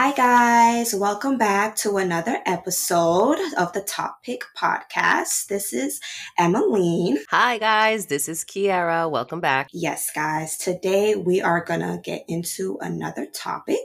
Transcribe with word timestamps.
Hi, 0.00 0.12
guys. 0.12 0.94
Welcome 0.94 1.38
back 1.38 1.74
to 1.78 1.96
another 1.96 2.38
episode 2.46 3.38
of 3.58 3.72
the 3.72 3.80
Top 3.80 4.22
Pick 4.22 4.44
Podcast. 4.56 5.48
This 5.48 5.72
is 5.72 6.00
Emmeline. 6.38 7.18
Hi, 7.30 7.58
guys. 7.58 8.06
This 8.06 8.28
is 8.28 8.44
Kiara. 8.44 9.10
Welcome 9.10 9.40
back. 9.40 9.66
Yes, 9.72 10.12
guys. 10.14 10.56
Today 10.56 11.16
we 11.16 11.42
are 11.42 11.64
going 11.64 11.80
to 11.80 12.00
get 12.00 12.24
into 12.28 12.78
another 12.80 13.26
topic. 13.26 13.80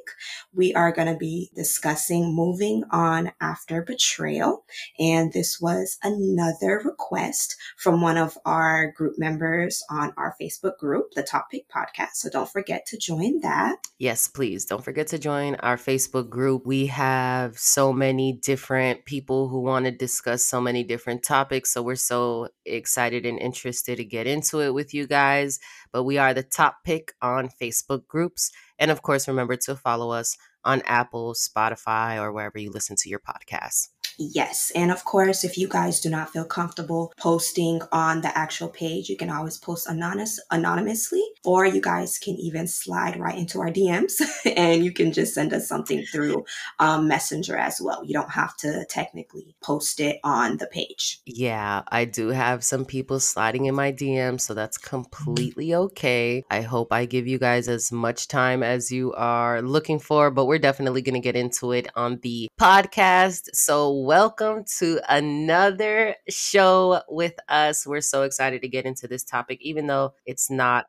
We 0.56 0.74
are 0.74 0.92
going 0.92 1.12
to 1.12 1.18
be 1.18 1.50
discussing 1.56 2.36
moving 2.36 2.84
on 2.92 3.32
after 3.42 3.82
betrayal. 3.82 4.66
And 5.00 5.34
this 5.34 5.60
was 5.60 5.98
another 6.04 6.82
request 6.84 7.56
from 7.78 8.02
one 8.02 8.18
of 8.18 8.38
our 8.46 8.92
group 8.92 9.16
members 9.18 9.84
on 9.90 10.14
our 10.18 10.36
Facebook 10.42 10.78
group, 10.78 11.12
the 11.16 11.24
Top 11.24 11.48
Pick 11.52 11.70
Podcast. 11.70 12.16
So 12.16 12.30
don't 12.30 12.50
forget 12.50 12.86
to 12.88 12.98
join 12.98 13.41
that. 13.41 13.77
Yes, 13.98 14.27
please. 14.27 14.66
Don't 14.66 14.84
forget 14.84 15.08
to 15.08 15.20
join 15.20 15.55
our 15.55 15.77
Facebook 15.77 16.04
Facebook 16.13 16.30
group. 16.30 16.66
We 16.66 16.88
have 16.88 17.58
so 17.58 17.94
many 17.94 18.34
different 18.34 19.05
people 19.05 19.49
who 19.49 19.62
want 19.62 19.85
to 19.85 19.91
discuss 19.91 20.46
so 20.46 20.60
many 20.62 20.84
different 20.84 21.24
topics. 21.24 21.72
So 21.72 21.82
we're 21.82 21.96
so 21.96 22.49
excited 22.66 23.26
and 23.26 23.40
interested 23.40 23.98
to 23.98 24.05
get 24.05 24.27
into 24.27 24.60
it 24.62 24.74
with 24.74 24.94
you 24.94 25.08
guys. 25.08 25.60
But 25.91 26.04
we 26.04 26.18
are 26.18 26.34
the 26.34 26.44
top 26.44 26.77
pick 26.84 27.13
on 27.22 27.49
Facebook 27.62 28.08
groups. 28.08 28.52
And 28.80 28.91
of 28.91 29.02
course, 29.02 29.27
remember 29.27 29.55
to 29.58 29.76
follow 29.76 30.12
us 30.12 30.38
on 30.66 30.81
Apple, 30.85 31.34
Spotify, 31.34 32.22
or 32.22 32.31
wherever 32.31 32.58
you 32.58 32.71
listen 32.71 32.95
to 32.98 33.09
your 33.09 33.20
podcasts. 33.20 33.90
Yes. 34.17 34.72
And 34.76 34.91
of 34.91 35.05
course, 35.05 35.44
if 35.44 35.58
you 35.58 35.67
guys 35.67 35.99
do 35.99 36.09
not 36.09 36.31
feel 36.31 36.45
comfortable 36.45 37.13
posting 37.17 37.81
on 37.91 38.21
the 38.21 38.35
actual 38.38 38.70
page, 38.70 39.09
you 39.09 39.17
can 39.17 39.30
always 39.30 39.58
post 39.58 39.88
anonymous 39.88 40.40
anonymously, 40.52 41.23
or 41.44 41.66
you 41.66 41.81
guys 41.81 42.18
can 42.18 42.35
even 42.35 42.68
slide 42.68 43.20
right 43.20 43.38
into 43.38 43.59
our 43.59 43.70
DMs 43.70 44.21
and 44.57 44.84
you 44.84 44.91
can 44.91 45.12
just 45.12 45.34
send 45.34 45.54
us 45.54 45.68
something 45.68 46.04
through 46.05 46.46
um, 46.79 47.07
Messenger 47.07 47.57
as 47.57 47.82
well. 47.82 48.04
You 48.04 48.13
don't 48.13 48.32
have 48.32 48.55
to 48.57 48.85
technically 48.90 49.55
post 49.63 49.99
it 49.99 50.20
on 50.23 50.57
the 50.57 50.68
page. 50.68 51.20
Yeah, 51.26 51.84
I 51.88 52.05
do 52.05 52.29
have 52.29 52.63
some 52.63 52.85
people 52.85 53.20
sliding 53.20 53.66
in 53.66 53.76
my 53.76 53.91
DMs, 53.91 54.41
so 54.41 54.54
that's 54.54 54.77
completely 54.77 55.73
okay. 55.73 56.43
I 56.49 56.62
hope 56.62 56.91
I 56.91 57.05
give 57.05 57.27
you 57.27 57.40
guys 57.40 57.68
as 57.68 57.91
much 57.91 58.27
time 58.27 58.63
as 58.63 58.91
you 58.91 59.13
are 59.13 59.62
looking 59.62 59.99
for, 59.99 60.32
but 60.32 60.45
we're 60.45 60.60
definitely 60.60 61.01
going 61.01 61.13
to 61.16 61.20
get 61.20 61.35
into 61.35 61.71
it 61.71 61.88
on 61.95 62.20
the 62.21 62.49
podcast. 62.60 63.49
So 63.54 64.03
welcome 64.03 64.66
to 64.79 65.00
another 65.07 66.13
show 66.28 67.01
with 67.07 67.35
us. 67.47 67.88
We're 67.88 68.01
so 68.01 68.23
excited 68.23 68.62
to 68.62 68.68
get 68.68 68.85
into 68.85 69.07
this 69.07 69.23
topic, 69.23 69.59
even 69.62 69.88
though 69.88 70.13
it's 70.25 70.51
not 70.51 70.88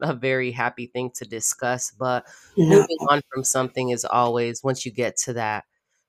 a 0.00 0.14
very 0.14 0.50
happy 0.50 0.86
thing 0.86 1.10
to 1.16 1.26
discuss. 1.26 1.90
But 1.90 2.24
no. 2.56 2.64
moving 2.64 2.96
on 3.10 3.20
from 3.30 3.44
something 3.44 3.90
is 3.90 4.06
always, 4.06 4.64
once 4.64 4.86
you 4.86 4.92
get 4.92 5.18
to 5.24 5.34
that, 5.34 5.64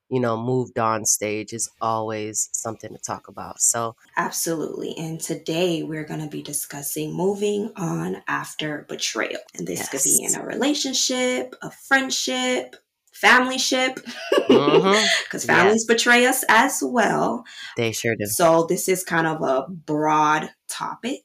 you 0.07 0.21
know, 0.21 0.37
moved 0.37 0.79
on 0.79 1.03
stage 1.03 1.51
is 1.51 1.69
always 1.81 2.49
something 2.53 2.91
to 2.91 3.01
talk 3.01 3.27
about. 3.27 3.59
So, 3.59 3.97
absolutely. 4.15 4.95
And 4.97 5.19
today 5.19 5.83
we're 5.83 6.05
going 6.05 6.21
to 6.21 6.29
be 6.29 6.41
discussing 6.41 7.13
moving 7.13 7.71
on 7.75 8.23
after 8.29 8.85
betrayal. 8.87 9.41
And 9.55 9.67
this 9.67 9.79
yes. 9.79 9.89
could 9.89 10.03
be 10.03 10.23
in 10.23 10.41
a 10.41 10.45
relationship, 10.45 11.53
a 11.61 11.69
friendship, 11.69 12.77
family 13.19 13.57
ship 13.57 13.95
because 14.47 14.47
mm-hmm. 14.47 15.37
families 15.39 15.85
yes. 15.87 15.95
betray 15.95 16.25
us 16.25 16.43
as 16.47 16.81
well. 16.81 17.45
They 17.75 17.91
sure 17.91 18.15
do. 18.15 18.25
So 18.25 18.65
this 18.67 18.87
is 18.87 19.03
kind 19.03 19.27
of 19.27 19.41
a 19.41 19.69
broad 19.69 20.49
topic. 20.69 21.23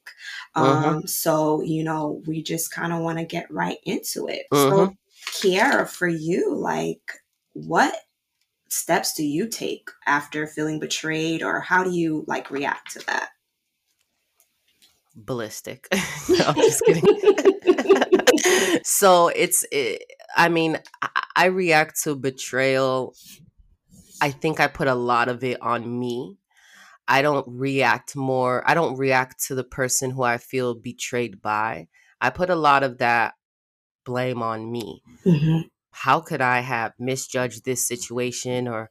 Mm-hmm. 0.57 0.89
Um, 0.89 1.07
so 1.07 1.63
you 1.63 1.85
know, 1.85 2.23
we 2.27 2.43
just 2.43 2.73
kind 2.73 2.93
of 2.93 3.01
want 3.01 3.19
to 3.19 3.25
get 3.25 3.51
right 3.51 3.79
into 3.85 4.27
it. 4.27 4.43
Mm-hmm. 4.53 4.93
So, 4.93 4.97
Kiara, 5.27 5.89
for 5.89 6.09
you, 6.09 6.55
like, 6.55 7.01
what 7.53 7.95
steps 8.69 9.15
do 9.15 9.25
you 9.25 9.49
take 9.49 9.89
after 10.07 10.47
feeling 10.47 10.81
betrayed, 10.81 11.43
or 11.43 11.61
how 11.61 11.85
do 11.85 11.91
you 11.91 12.25
like 12.27 12.51
react 12.51 12.93
to 12.93 13.07
that? 13.07 13.31
Ballistic. 15.17 15.87
no, 16.29 16.45
I'm 16.45 16.55
just 16.57 16.85
kidding. 16.85 17.05
so 18.85 19.29
it's 19.29 19.65
it, 19.71 20.03
I 20.37 20.49
mean, 20.49 20.79
I 21.03 21.09
react 21.47 22.03
to 22.05 22.15
betrayal. 22.15 23.15
I 24.21 24.31
think 24.31 24.61
I 24.61 24.69
put 24.69 24.89
a 24.89 24.95
lot 24.95 25.29
of 25.29 25.43
it 25.45 25.61
on 25.61 25.99
me. 25.99 26.39
I 27.07 27.23
don't 27.23 27.47
react 27.49 28.17
more. 28.17 28.63
I 28.67 28.75
don't 28.75 28.97
react 28.97 29.45
to 29.47 29.55
the 29.55 29.65
person 29.65 30.11
who 30.11 30.23
I 30.23 30.39
feel 30.39 30.75
betrayed 30.75 31.43
by. 31.43 31.89
I 32.21 32.31
put 32.31 32.49
a 32.49 32.55
lot 32.55 32.83
of 32.83 32.99
that 32.99 33.35
blame 34.05 34.43
on 34.43 34.71
me. 34.71 35.03
Mm-hmm. 35.27 35.69
How 35.91 36.21
could 36.21 36.41
I 36.41 36.61
have 36.61 36.93
misjudged 36.99 37.65
this 37.65 37.87
situation 37.87 38.67
or 38.67 38.91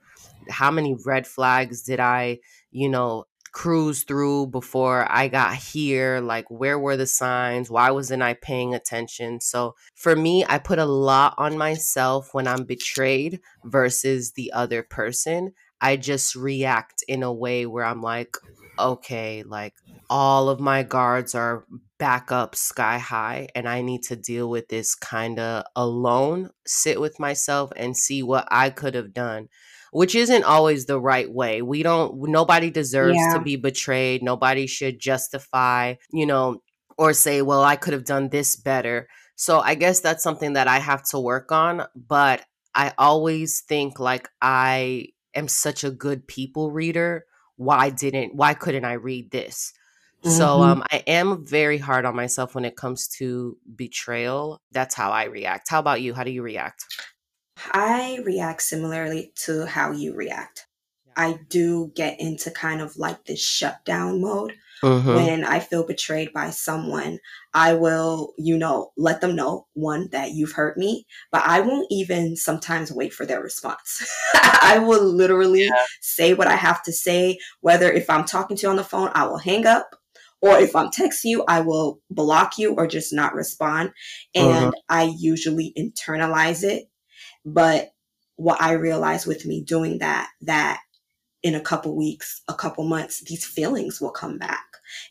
how 0.49 0.71
many 0.71 0.95
red 1.05 1.25
flags 1.25 1.83
did 1.83 1.99
I, 1.99 2.39
you 2.71 2.89
know, 2.89 3.25
cruise 3.53 4.03
through 4.03 4.47
before 4.47 5.07
I 5.09 5.29
got 5.29 5.55
here? 5.55 6.19
Like, 6.19 6.45
where 6.49 6.77
were 6.77 6.97
the 6.97 7.07
signs? 7.07 7.69
Why 7.69 7.91
wasn't 7.91 8.23
I 8.23 8.33
paying 8.33 8.73
attention? 8.73 9.39
So, 9.39 9.75
for 9.95 10.15
me, 10.15 10.43
I 10.47 10.57
put 10.57 10.79
a 10.79 10.85
lot 10.85 11.35
on 11.37 11.57
myself 11.57 12.33
when 12.33 12.47
I'm 12.47 12.65
betrayed 12.65 13.39
versus 13.63 14.33
the 14.33 14.51
other 14.51 14.83
person. 14.83 15.53
I 15.79 15.97
just 15.97 16.35
react 16.35 17.03
in 17.07 17.23
a 17.23 17.33
way 17.33 17.65
where 17.65 17.85
I'm 17.85 18.01
like, 18.01 18.35
okay, 18.79 19.43
like 19.43 19.73
all 20.09 20.49
of 20.49 20.59
my 20.59 20.83
guards 20.83 21.35
are 21.35 21.65
back 21.99 22.31
up 22.31 22.55
sky 22.55 22.97
high 22.97 23.47
and 23.55 23.67
I 23.67 23.81
need 23.81 24.03
to 24.03 24.15
deal 24.15 24.49
with 24.49 24.67
this 24.67 24.95
kind 24.95 25.39
of 25.39 25.65
alone, 25.75 26.49
sit 26.65 26.99
with 26.99 27.19
myself 27.19 27.71
and 27.75 27.95
see 27.95 28.23
what 28.23 28.47
I 28.49 28.69
could 28.69 28.95
have 28.95 29.13
done 29.13 29.49
which 29.93 30.15
isn't 30.15 30.43
always 30.43 30.85
the 30.85 30.99
right 30.99 31.31
way. 31.31 31.61
We 31.61 31.83
don't, 31.83 32.29
nobody 32.29 32.71
deserves 32.71 33.15
yeah. 33.15 33.37
to 33.37 33.43
be 33.43 33.55
betrayed. 33.55 34.23
Nobody 34.23 34.67
should 34.67 34.99
justify, 34.99 35.95
you 36.11 36.25
know, 36.25 36.61
or 36.97 37.13
say, 37.13 37.41
well, 37.41 37.63
I 37.63 37.75
could 37.75 37.93
have 37.93 38.05
done 38.05 38.29
this 38.29 38.55
better. 38.55 39.07
So 39.35 39.59
I 39.59 39.75
guess 39.75 39.99
that's 39.99 40.23
something 40.23 40.53
that 40.53 40.67
I 40.67 40.79
have 40.79 41.03
to 41.09 41.19
work 41.19 41.51
on. 41.51 41.83
But 41.95 42.43
I 42.75 42.93
always 42.97 43.61
think 43.61 43.99
like 43.99 44.29
I 44.41 45.09
am 45.35 45.47
such 45.47 45.83
a 45.83 45.91
good 45.91 46.27
people 46.27 46.71
reader. 46.71 47.25
Why 47.55 47.91
didn't, 47.91 48.35
why 48.35 48.55
couldn't 48.55 48.85
I 48.85 48.93
read 48.93 49.29
this? 49.31 49.73
Mm-hmm. 50.23 50.37
So 50.37 50.61
um, 50.61 50.83
I 50.91 51.03
am 51.05 51.45
very 51.45 51.77
hard 51.77 52.05
on 52.05 52.15
myself 52.15 52.55
when 52.55 52.65
it 52.65 52.75
comes 52.77 53.07
to 53.19 53.57
betrayal. 53.75 54.61
That's 54.71 54.95
how 54.95 55.11
I 55.11 55.25
react. 55.25 55.69
How 55.69 55.79
about 55.79 56.01
you? 56.01 56.13
How 56.13 56.23
do 56.23 56.31
you 56.31 56.41
react? 56.41 56.85
I 57.71 58.19
react 58.25 58.61
similarly 58.61 59.31
to 59.45 59.65
how 59.65 59.91
you 59.91 60.13
react. 60.15 60.67
I 61.15 61.39
do 61.49 61.91
get 61.95 62.19
into 62.19 62.49
kind 62.51 62.81
of 62.81 62.97
like 62.97 63.25
this 63.25 63.43
shutdown 63.43 64.21
mode. 64.21 64.53
Mm-hmm. 64.81 65.15
When 65.15 65.45
I 65.45 65.59
feel 65.59 65.85
betrayed 65.85 66.33
by 66.33 66.49
someone, 66.49 67.19
I 67.53 67.73
will, 67.73 68.33
you 68.37 68.57
know, 68.57 68.91
let 68.97 69.21
them 69.21 69.33
know 69.33 69.67
one 69.73 70.09
that 70.11 70.31
you've 70.31 70.51
hurt 70.51 70.77
me, 70.77 71.05
but 71.31 71.41
I 71.45 71.61
won't 71.61 71.87
even 71.89 72.35
sometimes 72.35 72.91
wait 72.91 73.13
for 73.13 73.25
their 73.25 73.41
response. 73.41 74.05
I 74.33 74.79
will 74.79 75.03
literally 75.03 75.65
yeah. 75.67 75.85
say 76.01 76.33
what 76.33 76.47
I 76.47 76.55
have 76.55 76.83
to 76.83 76.91
say, 76.91 77.37
whether 77.61 77.89
if 77.89 78.09
I'm 78.09 78.25
talking 78.25 78.57
to 78.57 78.63
you 78.63 78.69
on 78.71 78.75
the 78.75 78.83
phone, 78.83 79.09
I 79.13 79.25
will 79.25 79.37
hang 79.37 79.65
up 79.65 79.95
or 80.43 80.57
if 80.57 80.75
I'm 80.75 80.89
texting 80.89 81.25
you, 81.25 81.45
I 81.47 81.61
will 81.61 82.01
block 82.09 82.57
you 82.57 82.75
or 82.75 82.85
just 82.85 83.13
not 83.13 83.33
respond. 83.33 83.91
And 84.35 84.65
uh-huh. 84.65 84.71
I 84.89 85.13
usually 85.17 85.73
internalize 85.77 86.65
it 86.65 86.89
but 87.45 87.93
what 88.35 88.61
I 88.61 88.73
realized 88.73 89.27
with 89.27 89.45
me 89.45 89.61
doing 89.61 89.99
that, 89.99 90.29
that 90.41 90.81
in 91.43 91.55
a 91.55 91.61
couple 91.61 91.95
weeks, 91.95 92.41
a 92.47 92.53
couple 92.53 92.85
months, 92.85 93.21
these 93.25 93.45
feelings 93.45 93.99
will 93.99 94.11
come 94.11 94.37
back. 94.37 94.63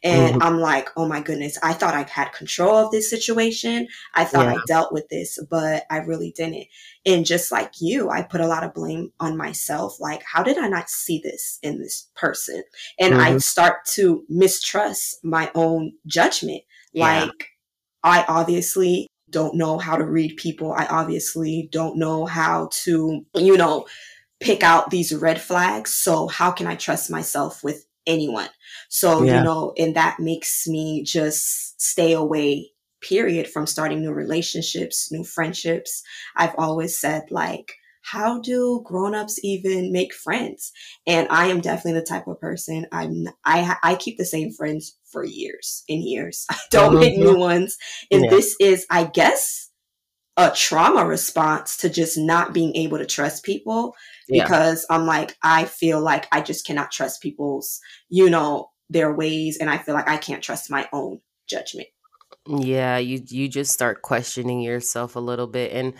And 0.02 0.34
mm-hmm. 0.34 0.42
I'm 0.42 0.60
like, 0.60 0.88
oh 0.96 1.06
my 1.06 1.20
goodness, 1.20 1.58
I 1.62 1.74
thought 1.74 1.94
I 1.94 2.04
had 2.04 2.32
control 2.32 2.76
of 2.76 2.90
this 2.90 3.10
situation. 3.10 3.86
I 4.14 4.24
thought 4.24 4.46
yeah. 4.46 4.54
I 4.54 4.62
dealt 4.66 4.92
with 4.92 5.08
this, 5.08 5.38
but 5.50 5.84
I 5.90 5.98
really 5.98 6.32
didn't. 6.34 6.66
And 7.04 7.26
just 7.26 7.52
like 7.52 7.72
you, 7.80 8.08
I 8.08 8.22
put 8.22 8.40
a 8.40 8.46
lot 8.46 8.64
of 8.64 8.72
blame 8.72 9.12
on 9.20 9.36
myself. 9.36 10.00
Like, 10.00 10.22
how 10.24 10.42
did 10.42 10.56
I 10.56 10.68
not 10.68 10.88
see 10.88 11.20
this 11.22 11.58
in 11.62 11.78
this 11.80 12.08
person? 12.14 12.62
And 12.98 13.14
mm-hmm. 13.14 13.34
I 13.34 13.38
start 13.38 13.84
to 13.94 14.24
mistrust 14.28 15.22
my 15.22 15.50
own 15.54 15.92
judgment. 16.06 16.62
Yeah. 16.92 17.24
Like, 17.24 17.48
I 18.02 18.24
obviously 18.26 19.08
don't 19.32 19.56
know 19.56 19.78
how 19.78 19.96
to 19.96 20.04
read 20.04 20.36
people. 20.36 20.72
I 20.72 20.86
obviously 20.86 21.68
don't 21.72 21.98
know 21.98 22.26
how 22.26 22.68
to, 22.84 23.24
you 23.34 23.56
know, 23.56 23.86
pick 24.40 24.62
out 24.62 24.90
these 24.90 25.14
red 25.14 25.40
flags. 25.40 25.94
So 25.94 26.28
how 26.28 26.50
can 26.50 26.66
I 26.66 26.74
trust 26.74 27.10
myself 27.10 27.64
with 27.64 27.84
anyone? 28.06 28.50
So, 28.88 29.22
yeah. 29.22 29.38
you 29.38 29.44
know, 29.44 29.72
and 29.78 29.96
that 29.96 30.20
makes 30.20 30.66
me 30.66 31.02
just 31.02 31.80
stay 31.80 32.12
away, 32.12 32.70
period, 33.00 33.48
from 33.48 33.66
starting 33.66 34.00
new 34.00 34.12
relationships, 34.12 35.10
new 35.10 35.24
friendships. 35.24 36.02
I've 36.36 36.54
always 36.58 36.98
said 36.98 37.24
like, 37.30 37.74
how 38.02 38.40
do 38.40 38.82
grown-ups 38.84 39.38
even 39.44 39.92
make 39.92 40.12
friends 40.12 40.72
and 41.06 41.28
i 41.30 41.46
am 41.46 41.60
definitely 41.60 41.98
the 41.98 42.04
type 42.04 42.26
of 42.26 42.40
person 42.40 42.84
i'm 42.90 43.28
i 43.44 43.76
i 43.82 43.94
keep 43.94 44.18
the 44.18 44.24
same 44.24 44.50
friends 44.52 44.98
for 45.12 45.24
years 45.24 45.84
and 45.88 46.02
years 46.02 46.46
i 46.50 46.56
don't 46.70 46.92
mm-hmm. 46.92 47.00
make 47.00 47.18
new 47.18 47.36
ones 47.36 47.76
and 48.10 48.24
yeah. 48.24 48.30
this 48.30 48.56
is 48.60 48.86
i 48.90 49.04
guess 49.04 49.62
a 50.36 50.50
trauma 50.50 51.04
response 51.04 51.76
to 51.76 51.90
just 51.90 52.16
not 52.16 52.54
being 52.54 52.74
able 52.74 52.98
to 52.98 53.06
trust 53.06 53.44
people 53.44 53.94
yeah. 54.28 54.44
because 54.44 54.86
I'm 54.88 55.06
like, 55.06 55.36
I 55.42 55.66
feel 55.66 56.00
like 56.00 56.26
I 56.32 56.40
just 56.40 56.66
cannot 56.66 56.90
trust 56.90 57.20
people's, 57.20 57.80
you 58.08 58.30
know, 58.30 58.70
their 58.88 59.14
ways. 59.14 59.58
And 59.58 59.68
I 59.68 59.78
feel 59.78 59.94
like 59.94 60.08
I 60.08 60.16
can't 60.16 60.42
trust 60.42 60.70
my 60.70 60.88
own 60.92 61.20
judgment. 61.48 61.88
Yeah, 62.48 62.96
you 62.96 63.22
you 63.28 63.48
just 63.48 63.72
start 63.72 64.02
questioning 64.02 64.60
yourself 64.60 65.16
a 65.16 65.20
little 65.20 65.46
bit 65.46 65.72
and 65.72 65.94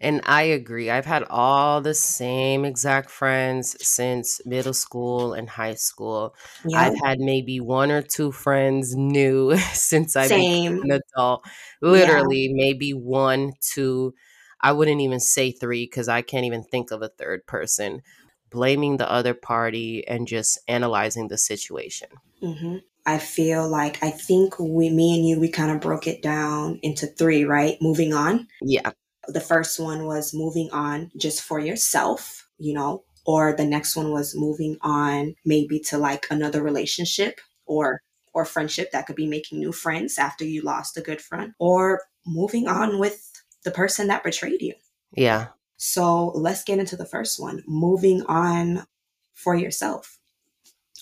and 0.00 0.20
I 0.24 0.42
agree. 0.42 0.90
I've 0.90 1.06
had 1.06 1.24
all 1.30 1.80
the 1.80 1.94
same 1.94 2.64
exact 2.64 3.10
friends 3.10 3.76
since 3.86 4.40
middle 4.46 4.72
school 4.74 5.32
and 5.34 5.48
high 5.48 5.74
school. 5.74 6.34
I've 6.72 6.94
had 7.04 7.18
maybe 7.20 7.60
one 7.60 7.90
or 7.90 8.02
two 8.02 8.32
friends 8.32 8.94
new 8.96 9.56
since 9.72 10.16
I 10.16 10.28
became 10.28 10.48
an 10.82 11.00
adult. 11.16 11.46
Yeah. 11.86 12.20
Literally, 12.20 12.50
maybe 12.52 12.92
one, 12.92 13.52
two. 13.60 14.14
I 14.60 14.72
wouldn't 14.72 15.00
even 15.00 15.20
say 15.20 15.52
three 15.52 15.84
because 15.84 16.08
I 16.08 16.22
can't 16.22 16.44
even 16.46 16.62
think 16.64 16.90
of 16.90 17.02
a 17.02 17.08
third 17.08 17.46
person. 17.46 18.02
Blaming 18.50 18.96
the 18.96 19.10
other 19.10 19.34
party 19.34 20.06
and 20.06 20.26
just 20.26 20.58
analyzing 20.68 21.28
the 21.28 21.38
situation. 21.38 22.08
hmm 22.40 22.76
I 23.08 23.18
feel 23.18 23.68
like 23.68 24.02
I 24.02 24.10
think 24.10 24.58
we, 24.58 24.90
me 24.90 25.14
and 25.16 25.28
you, 25.28 25.38
we 25.38 25.48
kind 25.48 25.70
of 25.70 25.80
broke 25.80 26.08
it 26.08 26.22
down 26.22 26.80
into 26.82 27.06
three, 27.06 27.44
right? 27.44 27.78
Moving 27.80 28.12
on. 28.12 28.48
Yeah. 28.60 28.92
The 29.28 29.40
first 29.40 29.78
one 29.80 30.06
was 30.06 30.34
moving 30.34 30.70
on 30.70 31.10
just 31.16 31.42
for 31.42 31.58
yourself, 31.58 32.48
you 32.58 32.72
know, 32.74 33.04
or 33.24 33.54
the 33.54 33.66
next 33.66 33.96
one 33.96 34.12
was 34.12 34.36
moving 34.36 34.76
on 34.82 35.34
maybe 35.44 35.80
to 35.80 35.98
like 35.98 36.26
another 36.30 36.62
relationship 36.62 37.40
or 37.66 38.02
or 38.32 38.44
friendship 38.44 38.90
that 38.92 39.06
could 39.06 39.16
be 39.16 39.26
making 39.26 39.58
new 39.58 39.72
friends 39.72 40.18
after 40.18 40.44
you 40.44 40.60
lost 40.60 40.98
a 40.98 41.00
good 41.00 41.22
friend 41.22 41.54
or 41.58 42.02
moving 42.26 42.68
on 42.68 42.98
with 42.98 43.30
the 43.64 43.70
person 43.70 44.08
that 44.08 44.22
betrayed 44.22 44.60
you. 44.60 44.74
Yeah. 45.16 45.48
So 45.78 46.26
let's 46.34 46.62
get 46.62 46.78
into 46.78 46.96
the 46.96 47.06
first 47.06 47.40
one, 47.40 47.62
moving 47.66 48.22
on 48.26 48.86
for 49.34 49.54
yourself. 49.54 50.18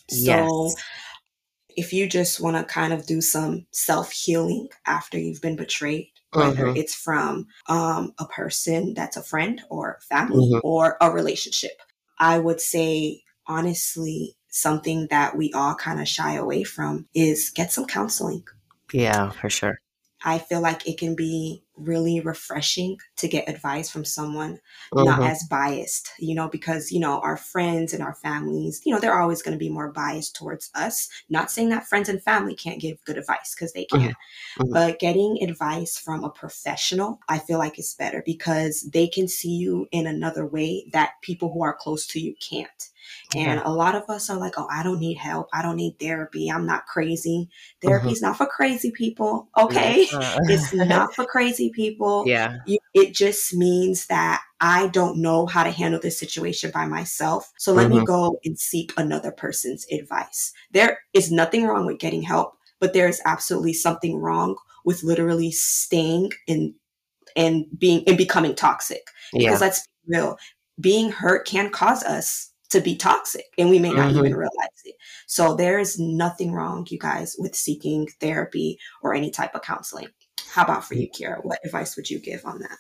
Yes. 0.09 0.49
So 0.49 0.75
if 1.77 1.93
you 1.93 2.09
just 2.09 2.41
want 2.41 2.57
to 2.57 2.73
kind 2.73 2.93
of 2.93 3.07
do 3.07 3.21
some 3.21 3.67
self 3.73 4.13
healing 4.13 4.69
after 4.87 5.19
you've 5.19 5.43
been 5.43 5.57
betrayed, 5.57 6.11
whether 6.35 6.67
mm-hmm. 6.67 6.77
it's 6.77 6.95
from 6.95 7.47
um, 7.69 8.13
a 8.19 8.27
person 8.27 8.95
that's 8.95 9.17
a 9.17 9.23
friend 9.23 9.63
or 9.71 9.99
family 10.09 10.51
mm-hmm. 10.53 10.61
or 10.63 10.97
a 11.01 11.11
relationship, 11.11 11.81
I 12.19 12.39
would 12.39 12.61
say, 12.61 13.23
honestly, 13.47 14.37
something 14.49 15.09
that 15.11 15.37
we 15.37 15.53
all 15.53 15.75
kind 15.75 16.01
of 16.01 16.09
shy 16.09 16.35
away 16.35 16.63
from 16.63 17.07
is 17.15 17.51
get 17.51 17.73
some 17.73 17.87
counseling. 17.87 18.45
Yeah, 18.93 19.31
for 19.31 19.51
sure. 19.51 19.81
I 20.25 20.39
feel 20.39 20.61
like 20.61 20.89
it 20.89 20.99
can 20.99 21.17
be 21.17 21.64
really 21.77 22.21
refreshing 22.21 22.97
to 23.17 23.29
get 23.29 23.49
advice 23.49 23.91
from 23.91 24.05
someone 24.05 24.61
mm-hmm. 24.93 25.05
not 25.05 25.23
as 25.23 25.43
biased, 25.51 26.11
you 26.19 26.35
know, 26.35 26.49
because, 26.49 26.93
you 26.93 27.01
know, 27.01 27.21
our 27.21 27.37
friends 27.37 27.93
and 27.93 28.03
our 28.03 28.15
families, 28.15 28.81
you 28.85 28.93
know, 28.93 29.01
they're 29.01 29.21
always 29.21 29.43
going 29.43 29.53
to 29.53 29.59
be 29.59 29.69
more 29.69 29.91
biased 29.93 30.37
towards 30.37 30.71
us. 30.75 31.09
Not 31.29 31.51
saying 31.51 31.71
that 31.71 31.87
friends 31.87 32.09
and 32.09 32.23
family 32.23 32.55
can't 32.55 32.81
give 32.81 33.05
good 33.05 33.19
advice 33.19 33.55
because 33.55 33.73
they 33.73 33.87
can, 33.87 34.01
mm-hmm. 34.01 34.63
mm-hmm. 34.63 34.73
but 34.73 34.99
getting 34.99 35.43
advice 35.43 35.99
from 35.99 36.25
a 36.25 36.31
professional, 36.31 37.21
I 37.29 37.39
feel 37.39 37.59
like 37.59 37.79
it's 37.79 37.95
better 37.95 38.23
because 38.25 38.89
they 38.93 39.07
can 39.07 39.29
see 39.29 39.55
you 39.55 39.89
in 39.93 40.07
another 40.07 40.47
way 40.47 40.87
that 40.93 41.13
people 41.23 41.53
who 41.53 41.63
are 41.63 41.75
close 41.75 42.07
to 42.09 42.21
you 42.21 42.35
can't. 42.41 42.91
And 43.35 43.61
a 43.65 43.71
lot 43.71 43.95
of 43.95 44.09
us 44.09 44.31
are 44.31 44.39
like, 44.39 44.55
oh, 44.57 44.69
I 44.71 44.83
don't 44.83 45.01
need 45.01 45.17
help. 45.17 45.49
I 45.53 45.63
don't 45.63 45.77
need 45.77 45.99
therapy. 45.99 46.49
I'm 46.51 46.67
not 46.67 46.87
crazy. 46.87 47.49
Therapy's 47.83 48.23
not 48.23 48.37
for 48.37 48.47
crazy 48.47 48.91
people. 48.91 49.49
Okay. 49.59 50.07
It's 50.47 50.73
not 50.75 51.15
for 51.15 51.25
crazy 51.25 51.64
people. 51.71 52.25
Yeah. 52.27 52.59
You, 52.67 52.79
it 52.95 53.15
just 53.15 53.55
means 53.55 54.07
that 54.07 54.43
I 54.61 54.89
don't 54.89 55.19
know 55.19 55.47
how 55.47 55.65
to 55.65 55.71
handle 55.71 56.01
this 56.01 56.19
situation 56.19 56.71
by 56.71 56.87
myself. 56.87 57.51
So 57.59 57.73
let 57.73 57.89
mm-hmm. 57.89 58.01
me 58.01 58.05
go 58.05 58.39
and 58.45 58.59
seek 58.59 58.93
another 58.97 59.31
person's 59.31 59.87
advice. 59.93 60.53
There 60.71 60.99
is 61.13 61.31
nothing 61.31 61.67
wrong 61.67 61.87
with 61.87 61.99
getting 61.99 62.23
help, 62.23 62.55
but 62.81 62.93
there 62.93 63.09
is 63.09 63.21
absolutely 63.25 63.75
something 63.75 64.17
wrong 64.17 64.57
with 64.85 65.03
literally 65.03 65.51
staying 65.51 66.33
in 66.47 66.75
and 67.37 67.67
being 67.79 68.05
and 68.07 68.17
becoming 68.17 68.55
toxic. 68.55 69.09
Because 69.33 69.45
yeah. 69.45 69.59
let's 69.59 69.87
be 70.07 70.17
real, 70.17 70.39
being 70.81 71.11
hurt 71.11 71.47
can 71.47 71.71
cause 71.71 72.03
us 72.05 72.51
to 72.71 72.81
be 72.81 72.97
toxic 72.97 73.45
and 73.57 73.71
we 73.71 73.79
may 73.79 73.93
not 73.93 74.09
mm-hmm. 74.09 74.19
even 74.19 74.35
realize 74.35 74.83
it. 74.85 74.97
So 75.27 75.55
there 75.55 75.79
is 75.79 75.99
nothing 75.99 76.53
wrong, 76.53 76.87
you 76.91 76.99
guys, 76.99 77.37
with 77.39 77.55
seeking 77.55 78.09
therapy 78.21 78.79
or 79.03 79.15
any 79.15 79.31
type 79.31 79.55
of 79.55 79.63
counseling. 79.63 80.09
How 80.55 80.63
about 80.63 80.85
for 80.85 80.95
you, 80.95 81.09
Kiara? 81.11 81.45
What 81.45 81.59
advice 81.65 81.97
would 81.97 82.09
you 82.09 82.21
give 82.21 82.47
on 82.47 82.61
that? 82.61 82.79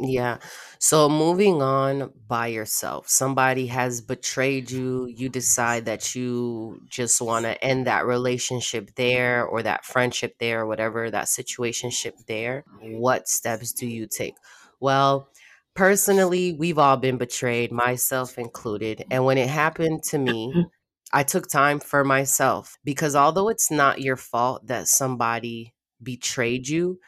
Yeah. 0.00 0.38
So 0.78 1.08
moving 1.08 1.60
on 1.60 2.12
by 2.26 2.46
yourself, 2.46 3.10
somebody 3.10 3.66
has 3.66 4.00
betrayed 4.00 4.70
you. 4.70 5.06
You 5.06 5.28
decide 5.28 5.84
that 5.84 6.14
you 6.14 6.80
just 6.88 7.20
want 7.20 7.44
to 7.44 7.62
end 7.62 7.86
that 7.86 8.06
relationship 8.06 8.94
there 8.94 9.44
or 9.44 9.62
that 9.62 9.84
friendship 9.84 10.36
there, 10.38 10.60
or 10.60 10.66
whatever 10.66 11.10
that 11.10 11.26
situationship 11.26 12.24
there. 12.26 12.64
What 12.80 13.28
steps 13.28 13.72
do 13.72 13.86
you 13.86 14.06
take? 14.06 14.36
Well, 14.80 15.28
personally, 15.74 16.54
we've 16.54 16.78
all 16.78 16.96
been 16.96 17.18
betrayed, 17.18 17.70
myself 17.70 18.38
included. 18.38 19.04
And 19.10 19.26
when 19.26 19.36
it 19.36 19.48
happened 19.50 20.04
to 20.04 20.18
me. 20.18 20.66
I 21.12 21.24
took 21.24 21.48
time 21.48 21.80
for 21.80 22.04
myself 22.04 22.78
because 22.84 23.16
although 23.16 23.48
it's 23.48 23.68
not 23.68 24.00
your 24.00 24.14
fault 24.14 24.68
that 24.68 24.86
somebody 24.86 25.74
betrayed 26.00 26.68
you, 26.68 27.00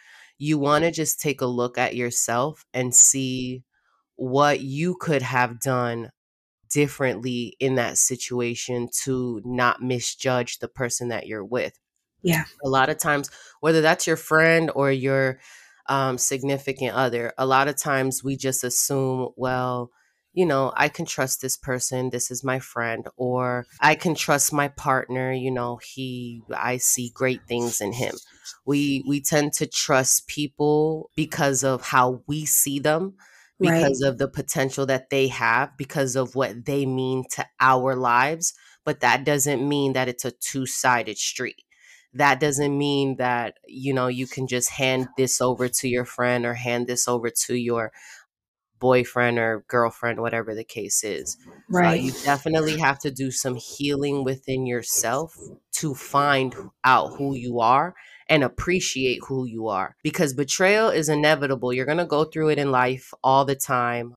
you 0.43 0.59
want 0.59 0.83
to 0.83 0.91
just 0.91 1.21
take 1.21 1.41
a 1.41 1.47
look 1.47 1.79
at 1.79 1.95
yourself 1.95 2.67
and 2.75 2.93
see 2.93 3.63
what 4.17 4.61
you 4.61 4.97
could 4.97 5.23
have 5.23 5.61
done 5.61 6.11
differently 6.69 7.57
in 7.61 7.77
that 7.77 7.97
situation 7.97 8.89
to 9.05 9.41
not 9.45 9.81
misjudge 9.81 10.59
the 10.59 10.67
person 10.67 11.11
that 11.11 11.29
you're 11.29 11.45
with. 11.45 11.79
Yeah. 12.25 12.43
A 12.65 12.69
lot 12.69 12.89
of 12.89 12.99
times, 12.99 13.31
whether 13.61 13.83
that's 13.83 14.09
your 14.09 14.17
friend 14.17 14.69
or 14.75 14.91
your 14.91 15.39
um, 15.89 16.19
significant 16.19 16.93
other, 16.93 17.33
a 17.39 17.47
lot 17.47 17.69
of 17.69 17.77
times 17.77 18.25
we 18.25 18.37
just 18.37 18.65
assume, 18.65 19.29
well, 19.37 19.93
you 20.33 20.47
know, 20.47 20.73
I 20.77 20.89
can 20.89 21.05
trust 21.05 21.43
this 21.43 21.57
person. 21.57 22.11
This 22.11 22.31
is 22.31 22.43
my 22.43 22.59
friend, 22.59 23.07
or 23.17 23.67
I 23.81 23.95
can 23.95 24.15
trust 24.15 24.53
my 24.53 24.69
partner. 24.69 25.33
You 25.33 25.51
know, 25.51 25.79
he, 25.83 26.43
I 26.55 26.79
see 26.79 27.11
great 27.15 27.43
things 27.47 27.81
in 27.81 27.93
him. 27.93 28.15
We 28.65 29.05
we 29.07 29.21
tend 29.21 29.53
to 29.55 29.67
trust 29.67 30.29
people 30.29 31.11
because 31.17 31.63
of 31.63 31.83
how 31.83 32.23
we 32.27 32.47
see 32.47 32.79
them, 32.79 33.15
because 33.61 34.03
right. 34.03 34.09
of 34.09 34.19
the 34.19 34.29
potential 34.29 34.87
that 34.87 35.11
they 35.11 35.29
have, 35.29 35.77
because 35.77 36.17
of 36.17 36.35
what 36.35 36.65
they 36.65 36.87
mean 36.87 37.25
to 37.33 37.47
our 37.61 37.95
lives. 37.95 38.55
But 38.85 39.01
that 39.01 39.25
doesn't 39.25 39.67
mean 39.67 39.93
that 39.93 40.09
it's 40.09 40.25
a 40.25 40.33
two 40.33 40.67
sided 40.67 41.19
street 41.19 41.63
that 42.15 42.41
doesn't 42.41 42.77
mean 42.77 43.17
that 43.17 43.55
you 43.67 43.95
know 43.95 44.07
you 44.07 44.27
can 44.27 44.47
just 44.47 44.71
hand 44.71 45.09
this 45.17 45.41
over 45.41 45.69
to 45.69 45.89
your 45.89 46.05
friend 46.05 46.45
or 46.45 46.55
hand 46.55 46.87
this 46.87 47.09
over 47.09 47.31
to 47.31 47.55
your 47.55 47.91
boyfriend 48.83 49.39
or 49.39 49.65
girlfriend 49.69 50.21
whatever 50.21 50.57
the 50.57 50.65
case 50.65 51.05
is 51.05 51.37
right 51.71 52.01
uh, 52.01 52.03
you 52.03 52.13
definitely 52.25 52.77
have 52.77 52.99
to 52.99 53.13
do 53.13 53.31
some 53.31 53.55
healing 53.55 54.25
within 54.25 54.67
yourself 54.67 55.37
to 55.71 55.95
find 55.95 56.57
out 56.85 57.15
who 57.17 57.37
you 57.37 57.61
are 57.61 57.95
and 58.29 58.43
appreciate 58.43 59.21
who 59.29 59.45
you 59.47 59.69
are 59.69 59.95
because 60.03 60.35
betrayal 60.35 60.89
is 60.89 61.09
inevitable 61.09 61.73
you're 61.73 61.87
going 61.87 61.97
to 61.97 62.05
go 62.05 62.25
through 62.25 62.49
it 62.49 62.59
in 62.59 62.73
life 62.73 63.15
all 63.23 63.45
the 63.45 63.55
time 63.55 64.15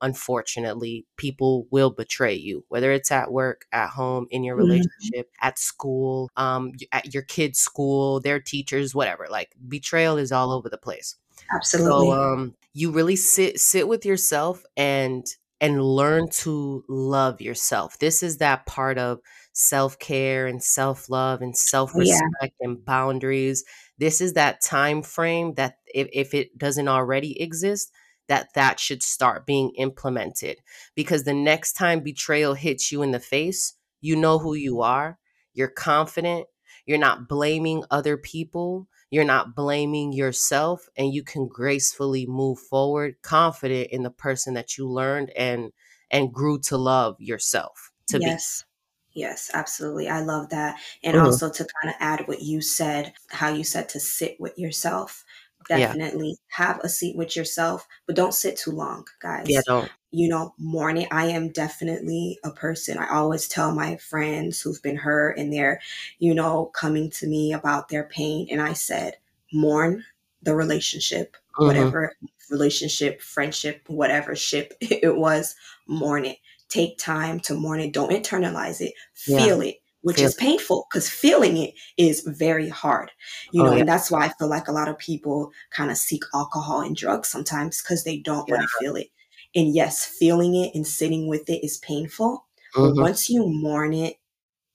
unfortunately, 0.00 1.06
people 1.16 1.66
will 1.70 1.90
betray 1.90 2.34
you, 2.34 2.64
whether 2.68 2.90
it's 2.92 3.12
at 3.12 3.30
work, 3.30 3.66
at 3.72 3.90
home, 3.90 4.26
in 4.30 4.42
your 4.44 4.56
mm-hmm. 4.56 4.64
relationship, 4.64 5.28
mm-hmm. 5.28 5.46
at 5.46 5.58
school, 5.58 6.30
um, 6.36 6.72
at 6.92 7.12
your 7.12 7.22
kids' 7.22 7.58
school, 7.58 8.20
their 8.20 8.40
teachers, 8.40 8.94
whatever. 8.94 9.26
Like 9.30 9.54
betrayal 9.68 10.16
is 10.16 10.32
all 10.32 10.52
over 10.52 10.68
the 10.68 10.78
place. 10.78 11.16
Absolutely. 11.54 11.90
So 11.90 12.12
um, 12.12 12.54
you 12.72 12.90
really 12.90 13.16
sit 13.16 13.58
sit 13.58 13.88
with 13.88 14.04
yourself 14.04 14.64
and 14.76 15.26
and 15.60 15.82
learn 15.82 16.28
to 16.28 16.84
love 16.88 17.40
yourself. 17.40 17.98
This 17.98 18.22
is 18.22 18.38
that 18.38 18.66
part 18.66 18.96
of 18.96 19.20
self-care 19.52 20.46
and 20.46 20.62
self-love 20.62 21.42
and 21.42 21.56
self-respect 21.56 22.22
yeah. 22.42 22.48
and 22.60 22.84
boundaries. 22.84 23.64
This 23.98 24.22
is 24.22 24.32
that 24.34 24.62
time 24.64 25.02
frame 25.02 25.54
that 25.54 25.74
if, 25.92 26.08
if 26.12 26.32
it 26.32 26.56
doesn't 26.56 26.88
already 26.88 27.40
exist, 27.42 27.92
that 28.28 28.48
that 28.54 28.80
should 28.80 29.02
start 29.02 29.44
being 29.44 29.72
implemented 29.76 30.58
because 30.94 31.24
the 31.24 31.34
next 31.34 31.72
time 31.74 32.00
betrayal 32.00 32.54
hits 32.54 32.90
you 32.90 33.02
in 33.02 33.10
the 33.10 33.20
face, 33.20 33.74
you 34.00 34.16
know 34.16 34.38
who 34.38 34.54
you 34.54 34.80
are, 34.80 35.18
you're 35.52 35.68
confident, 35.68 36.46
you're 36.86 36.96
not 36.96 37.28
blaming 37.28 37.84
other 37.90 38.16
people, 38.16 38.88
you're 39.10 39.24
not 39.24 39.54
blaming 39.54 40.12
yourself 40.12 40.88
and 40.96 41.12
you 41.12 41.22
can 41.22 41.48
gracefully 41.48 42.26
move 42.26 42.58
forward 42.58 43.16
confident 43.22 43.90
in 43.90 44.02
the 44.02 44.10
person 44.10 44.54
that 44.54 44.78
you 44.78 44.88
learned 44.88 45.30
and 45.30 45.72
and 46.10 46.32
grew 46.32 46.58
to 46.58 46.76
love 46.76 47.16
yourself 47.20 47.92
to 48.08 48.18
yes. 48.20 48.62
be. 48.62 49.20
Yes, 49.20 49.50
absolutely. 49.54 50.08
I 50.08 50.20
love 50.20 50.50
that. 50.50 50.78
And 51.02 51.16
mm-hmm. 51.16 51.26
also 51.26 51.50
to 51.50 51.66
kind 51.82 51.94
of 51.94 51.96
add 51.98 52.28
what 52.28 52.42
you 52.42 52.60
said, 52.60 53.12
how 53.28 53.48
you 53.48 53.64
said 53.64 53.88
to 53.90 54.00
sit 54.00 54.36
with 54.38 54.56
yourself 54.56 55.24
definitely 55.68 56.28
yeah. 56.28 56.34
have 56.48 56.80
a 56.82 56.88
seat 56.88 57.16
with 57.16 57.36
yourself, 57.36 57.86
but 58.06 58.16
don't 58.16 58.34
sit 58.34 58.56
too 58.56 58.70
long, 58.70 59.06
guys. 59.20 59.46
Yeah, 59.48 59.60
don't. 59.66 59.90
You 60.12 60.28
know, 60.28 60.54
mourning. 60.58 61.06
I 61.10 61.26
am 61.26 61.50
definitely 61.50 62.38
a 62.44 62.50
person. 62.50 62.98
I 62.98 63.08
always 63.08 63.46
tell 63.46 63.72
my 63.72 63.96
friends 63.96 64.60
who've 64.60 64.82
been 64.82 64.96
hurt 64.96 65.38
and 65.38 65.52
they're, 65.52 65.80
you 66.18 66.34
know, 66.34 66.66
coming 66.66 67.10
to 67.10 67.26
me 67.26 67.52
about 67.52 67.88
their 67.88 68.04
pain. 68.04 68.48
And 68.50 68.60
I 68.60 68.72
said, 68.72 69.16
mourn 69.52 70.04
the 70.42 70.54
relationship, 70.54 71.36
mm-hmm. 71.54 71.66
whatever 71.66 72.14
relationship, 72.50 73.20
friendship, 73.20 73.82
whatever 73.86 74.34
ship 74.34 74.74
it 74.80 75.16
was, 75.16 75.54
mourn 75.86 76.24
it. 76.24 76.38
Take 76.68 76.98
time 76.98 77.40
to 77.40 77.54
mourn 77.54 77.80
it. 77.80 77.92
Don't 77.92 78.12
internalize 78.12 78.80
it. 78.80 78.94
Feel 79.14 79.62
yeah. 79.62 79.70
it 79.70 79.80
which 80.02 80.16
feel- 80.16 80.26
is 80.26 80.34
painful 80.34 80.86
because 80.90 81.08
feeling 81.08 81.56
it 81.56 81.74
is 81.96 82.22
very 82.22 82.68
hard. 82.68 83.10
You 83.52 83.62
oh, 83.62 83.66
know, 83.66 83.72
yeah. 83.72 83.80
and 83.80 83.88
that's 83.88 84.10
why 84.10 84.24
I 84.24 84.32
feel 84.38 84.48
like 84.48 84.68
a 84.68 84.72
lot 84.72 84.88
of 84.88 84.98
people 84.98 85.52
kind 85.70 85.90
of 85.90 85.96
seek 85.96 86.22
alcohol 86.34 86.80
and 86.80 86.96
drugs 86.96 87.28
sometimes 87.28 87.82
because 87.82 88.04
they 88.04 88.18
don't 88.18 88.48
yeah. 88.48 88.56
want 88.56 88.68
to 88.68 88.84
feel 88.84 88.96
it. 88.96 89.10
And 89.54 89.74
yes, 89.74 90.04
feeling 90.04 90.54
it 90.54 90.74
and 90.74 90.86
sitting 90.86 91.26
with 91.28 91.48
it 91.48 91.64
is 91.64 91.78
painful. 91.78 92.46
Mm-hmm. 92.74 92.96
But 92.96 93.02
once 93.02 93.28
you 93.28 93.46
mourn 93.46 93.92
it, 93.92 94.16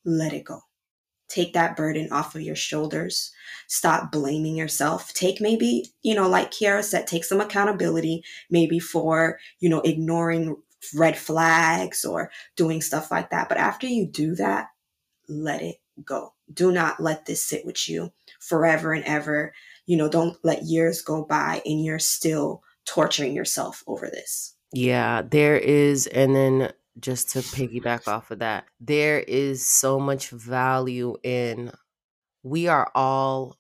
let 0.04 0.34
it 0.34 0.44
go. 0.44 0.62
Take 1.28 1.54
that 1.54 1.76
burden 1.76 2.12
off 2.12 2.36
of 2.36 2.42
your 2.42 2.56
shoulders. 2.56 3.32
Stop 3.68 4.12
blaming 4.12 4.56
yourself. 4.56 5.14
Take 5.14 5.42
maybe, 5.42 5.88
you 6.04 6.14
know, 6.14 6.30
like 6.30 6.52
Kiara 6.52 6.84
said, 6.84 7.08
take 7.08 7.26
some 7.26 7.42
accountability, 7.42 8.24
maybe 8.50 8.80
for, 8.80 9.40
you 9.60 9.70
know, 9.70 9.82
ignoring 9.82 10.56
red 10.94 11.18
flags 11.18 12.06
or 12.06 12.30
doing 12.56 12.82
stuff 12.82 13.10
like 13.10 13.32
that. 13.32 13.50
But 13.50 13.58
after 13.58 13.88
you 13.88 14.06
do 14.06 14.36
that, 14.36 14.68
let 15.28 15.62
it 15.62 15.78
go. 16.04 16.34
Do 16.54 16.72
not 16.72 17.00
let 17.00 17.26
this 17.26 17.44
sit 17.44 17.66
with 17.66 17.90
you 17.90 18.12
forever 18.40 18.94
and 18.94 19.04
ever. 19.06 19.54
You 19.88 19.98
know, 19.98 20.10
don't 20.10 20.38
let 20.44 20.64
years 20.64 21.02
go 21.02 21.26
by 21.26 21.62
and 21.66 21.84
you're 21.84 22.00
still 22.00 22.62
torturing 22.86 23.34
yourself 23.34 23.84
over 23.88 24.08
this. 24.08 24.55
Yeah, 24.74 25.22
there 25.22 25.58
is, 25.58 26.08
and 26.08 26.36
then 26.36 26.72
just 27.00 27.32
to 27.32 27.40
piggyback 27.40 28.08
off 28.08 28.32
of 28.32 28.40
that, 28.40 28.66
there 28.80 29.20
is 29.20 29.66
so 29.66 30.00
much 30.00 30.30
value 30.30 31.16
in 31.24 31.72
we 32.44 32.68
are 32.68 32.92
all 32.96 33.58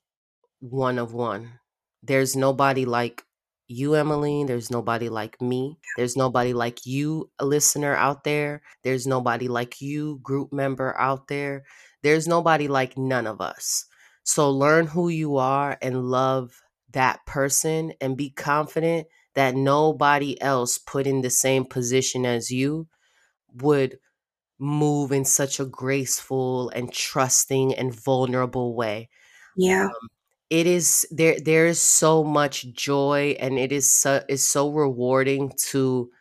one 0.61 0.99
of 0.99 1.13
one. 1.13 1.59
There's 2.03 2.35
nobody 2.35 2.85
like 2.85 3.23
you, 3.67 3.95
Emily. 3.95 4.45
There's 4.45 4.71
nobody 4.71 5.09
like 5.09 5.41
me. 5.41 5.77
There's 5.97 6.17
nobody 6.17 6.53
like 6.53 6.85
you, 6.85 7.31
a 7.39 7.45
listener 7.45 7.95
out 7.95 8.23
there. 8.25 8.61
There's 8.83 9.07
nobody 9.07 9.47
like 9.47 9.81
you, 9.81 10.19
group 10.23 10.53
member 10.53 10.97
out 10.99 11.27
there. 11.29 11.65
There's 12.03 12.27
nobody 12.27 12.67
like 12.67 12.97
none 12.97 13.27
of 13.27 13.41
us. 13.41 13.85
So 14.23 14.51
learn 14.51 14.87
who 14.87 15.09
you 15.09 15.37
are 15.37 15.77
and 15.81 16.05
love 16.05 16.53
that 16.91 17.25
person 17.25 17.93
and 18.01 18.17
be 18.17 18.29
confident 18.31 19.07
that 19.35 19.55
nobody 19.55 20.41
else 20.41 20.77
put 20.77 21.07
in 21.07 21.21
the 21.21 21.29
same 21.29 21.65
position 21.65 22.25
as 22.25 22.51
you 22.51 22.87
would 23.53 23.99
move 24.59 25.11
in 25.11 25.25
such 25.25 25.59
a 25.59 25.65
graceful 25.65 26.69
and 26.69 26.91
trusting 26.93 27.73
and 27.75 27.93
vulnerable 27.93 28.75
way. 28.75 29.09
Yeah. 29.57 29.85
Um, 29.85 30.09
it 30.49 30.67
is 30.67 31.07
there 31.11 31.39
there 31.39 31.65
is 31.65 31.81
so 31.81 32.23
much 32.23 32.71
joy 32.73 33.35
and 33.39 33.57
it 33.57 33.71
is 33.71 33.93
so 33.95 34.23
is 34.29 34.47
so 34.49 34.69
rewarding 34.71 35.51
to 35.57 36.11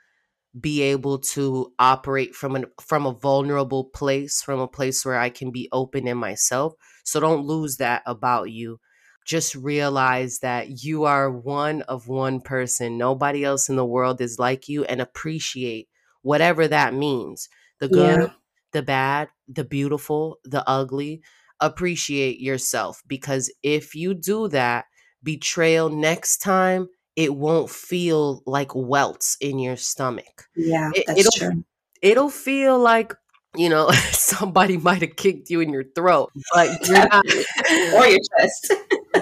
be 0.59 0.83
able 0.83 1.19
to 1.19 1.73
operate 1.79 2.35
from 2.35 2.57
an 2.57 2.67
from 2.81 3.07
a 3.07 3.13
vulnerable 3.13 3.85
place 3.85 4.41
from 4.43 4.61
a 4.61 4.69
place 4.69 5.05
where 5.05 5.19
I 5.19 5.31
can 5.31 5.51
be 5.51 5.69
open 5.73 6.07
in 6.07 6.17
myself 6.17 6.75
so 7.05 7.21
don't 7.21 7.45
lose 7.45 7.77
that 7.79 8.03
about 8.07 8.51
you 8.51 8.79
just 9.25 9.55
realize 9.55 10.41
that 10.41 10.85
you 10.85 11.05
are 11.05 11.31
one 11.31 11.83
of 11.83 12.09
one 12.09 12.41
person 12.41 12.99
nobody 12.99 13.45
else 13.45 13.69
in 13.69 13.77
the 13.77 13.85
world 13.85 14.21
is 14.21 14.39
like 14.39 14.69
you 14.69 14.85
and 14.85 15.01
appreciate 15.01 15.89
whatever 16.23 16.69
that 16.69 16.95
means 16.95 17.49
the 17.81 17.89
good 17.89 18.21
yeah. 18.21 18.33
the 18.73 18.83
bad 18.83 19.29
the 19.49 19.65
beautiful 19.65 20.39
the 20.45 20.67
ugly 20.69 21.23
appreciate 21.61 22.41
yourself 22.41 23.03
because 23.07 23.53
if 23.63 23.95
you 23.95 24.15
do 24.15 24.49
that, 24.49 24.87
betrayal 25.23 25.89
next 25.89 26.39
time, 26.39 26.89
it 27.17 27.35
won't 27.35 27.71
feel 27.71 28.43
like 28.47 28.75
welts 28.75 29.37
in 29.41 29.59
your 29.59 29.77
stomach. 29.77 30.45
Yeah, 30.57 30.91
it, 30.95 31.05
that's 31.07 31.21
it'll, 31.21 31.33
true. 31.33 31.65
It'll 32.03 32.31
feel 32.31 32.79
like 32.79 33.15
you 33.57 33.69
know 33.69 33.91
somebody 34.11 34.77
might 34.77 35.03
have 35.03 35.17
kicked 35.17 35.51
you 35.51 35.61
in 35.61 35.73
your 35.73 35.85
throat, 35.95 36.31
but 36.53 36.87
you're 36.87 36.99
not, 37.11 37.25
or 37.27 38.07
your 38.07 38.19
chest. 38.39 38.73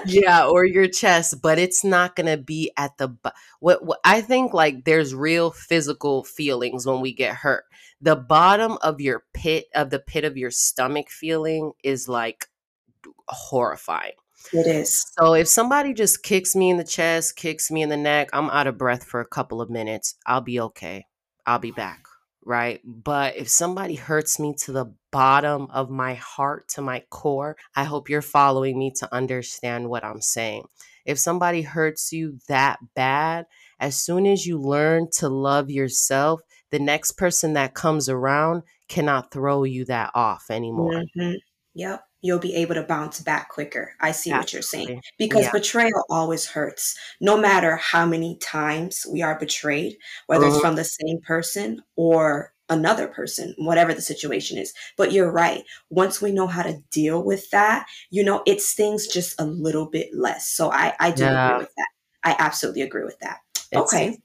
yeah, 0.07 0.47
or 0.47 0.65
your 0.65 0.89
chest, 0.89 1.43
but 1.43 1.59
it's 1.59 1.85
not 1.85 2.17
gonna 2.17 2.37
be 2.37 2.71
at 2.77 2.99
the. 2.99 3.17
What, 3.61 3.85
what 3.85 4.01
I 4.05 4.21
think 4.21 4.53
like 4.55 4.85
there's 4.85 5.15
real 5.15 5.51
physical 5.51 6.25
feelings 6.25 6.87
when 6.87 7.01
we 7.01 7.13
get 7.13 7.35
hurt 7.37 7.65
the 8.03 8.17
bottom 8.17 8.77
of 8.83 9.01
your 9.01 9.23
pit 9.33 9.67
of 9.75 9.91
the 9.91 10.01
pit 10.01 10.25
of 10.25 10.37
your 10.37 10.51
stomach 10.51 11.09
feeling 11.09 11.73
is 11.85 12.09
like 12.09 12.49
horrifying. 13.29 14.13
It 14.53 14.67
is. 14.67 15.07
So 15.17 15.35
if 15.35 15.47
somebody 15.47 15.95
just 15.95 16.25
kicks 16.25 16.57
me 16.57 16.71
in 16.71 16.77
the 16.77 16.85
chest, 16.85 17.37
kicks 17.37 17.71
me 17.71 17.81
in 17.81 17.89
the 17.89 17.97
neck, 17.97 18.29
I'm 18.33 18.51
out 18.51 18.67
of 18.67 18.77
breath 18.77 19.05
for 19.05 19.21
a 19.21 19.27
couple 19.27 19.61
of 19.61 19.71
minutes. 19.71 20.17
I'll 20.27 20.41
be 20.41 20.59
okay. 20.59 21.07
I'll 21.47 21.61
be 21.61 21.71
back. 21.71 22.05
Right. 22.45 22.81
But 22.85 23.37
if 23.37 23.49
somebody 23.49 23.95
hurts 23.95 24.41
me 24.41 24.55
to 24.65 24.73
the 24.73 24.93
bottom 25.13 25.69
of 25.71 25.91
my 25.91 26.15
heart, 26.15 26.69
to 26.71 26.83
my 26.83 27.05
core, 27.09 27.57
I 27.77 27.85
hope 27.85 28.09
you're 28.09 28.21
following 28.21 28.79
me 28.79 28.93
to 28.99 29.15
understand 29.15 29.89
what 29.89 30.05
I'm 30.05 30.21
saying. 30.21 30.65
If 31.05 31.19
somebody 31.19 31.63
hurts 31.63 32.13
you 32.13 32.39
that 32.49 32.79
bad, 32.95 33.47
as 33.79 33.97
soon 33.97 34.27
as 34.27 34.47
you 34.47 34.61
learn 34.61 35.09
to 35.19 35.29
love 35.29 35.71
yourself, 35.71 36.41
the 36.71 36.79
next 36.79 37.13
person 37.13 37.53
that 37.53 37.75
comes 37.75 38.09
around 38.09 38.63
cannot 38.89 39.31
throw 39.31 39.65
you 39.65 39.85
that 39.87 40.11
off 40.15 40.47
anymore. 40.51 41.03
Mm-hmm. 41.17 41.35
Yep. 41.75 42.05
You'll 42.23 42.39
be 42.39 42.55
able 42.55 42.75
to 42.77 42.83
bounce 42.83 43.21
back 43.21 43.49
quicker. 43.51 43.95
I 44.01 44.13
see 44.13 44.31
Absolutely. 44.31 44.39
what 44.39 44.53
you're 44.53 44.63
saying. 44.63 45.03
Because 45.19 45.45
yeah. 45.45 45.53
betrayal 45.53 46.05
always 46.09 46.47
hurts. 46.47 46.97
No 47.21 47.37
matter 47.37 47.77
how 47.77 48.07
many 48.07 48.39
times 48.39 49.05
we 49.11 49.23
are 49.23 49.39
betrayed, 49.39 49.97
whether 50.27 50.47
it's 50.47 50.55
uh-huh. 50.55 50.63
from 50.63 50.77
the 50.77 50.85
same 50.85 51.21
person 51.21 51.83
or 51.97 52.53
another 52.69 53.07
person, 53.07 53.55
whatever 53.59 53.93
the 53.93 54.01
situation 54.01 54.57
is. 54.59 54.73
But 54.97 55.13
you're 55.13 55.31
right. 55.31 55.63
Once 55.91 56.23
we 56.23 56.33
know 56.33 56.47
how 56.47 56.63
to 56.63 56.79
deal 56.91 57.23
with 57.23 57.51
that, 57.51 57.87
you 58.11 58.25
know, 58.25 58.43
it 58.47 58.63
stings 58.63 59.07
just 59.07 59.39
a 59.41 59.45
little 59.45 59.87
bit 59.87 60.09
less. 60.15 60.49
So 60.49 60.71
I, 60.73 60.95
I 60.99 61.11
do 61.11 61.25
yeah. 61.25 61.49
agree 61.49 61.65
with 61.65 61.75
that. 61.77 61.89
I 62.25 62.37
absolutely 62.39 62.83
agree 62.83 63.05
with 63.05 63.19
that. 63.21 63.39
It's 63.73 63.93
okay. 63.93 64.19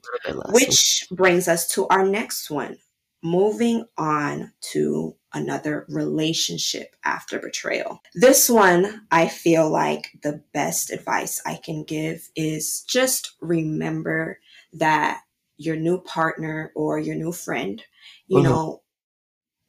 Which 0.50 1.06
brings 1.10 1.48
us 1.48 1.68
to 1.68 1.86
our 1.88 2.06
next 2.06 2.50
one. 2.50 2.76
Moving 3.22 3.84
on 3.96 4.52
to 4.72 5.16
another 5.32 5.84
relationship 5.88 6.96
after 7.04 7.38
betrayal. 7.38 8.00
This 8.14 8.48
one, 8.48 9.06
I 9.10 9.28
feel 9.28 9.68
like 9.68 10.10
the 10.22 10.42
best 10.52 10.90
advice 10.90 11.42
I 11.44 11.56
can 11.56 11.84
give 11.84 12.28
is 12.34 12.82
just 12.82 13.32
remember 13.40 14.38
that 14.72 15.20
your 15.56 15.76
new 15.76 16.00
partner 16.00 16.72
or 16.74 16.98
your 16.98 17.16
new 17.16 17.32
friend, 17.32 17.82
you 18.26 18.38
uh-huh. 18.38 18.48
know, 18.48 18.82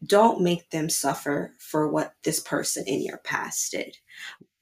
don't 0.05 0.41
make 0.41 0.69
them 0.69 0.89
suffer 0.89 1.53
for 1.59 1.89
what 1.89 2.13
this 2.23 2.39
person 2.39 2.85
in 2.87 3.03
your 3.03 3.17
past 3.17 3.71
did. 3.71 3.97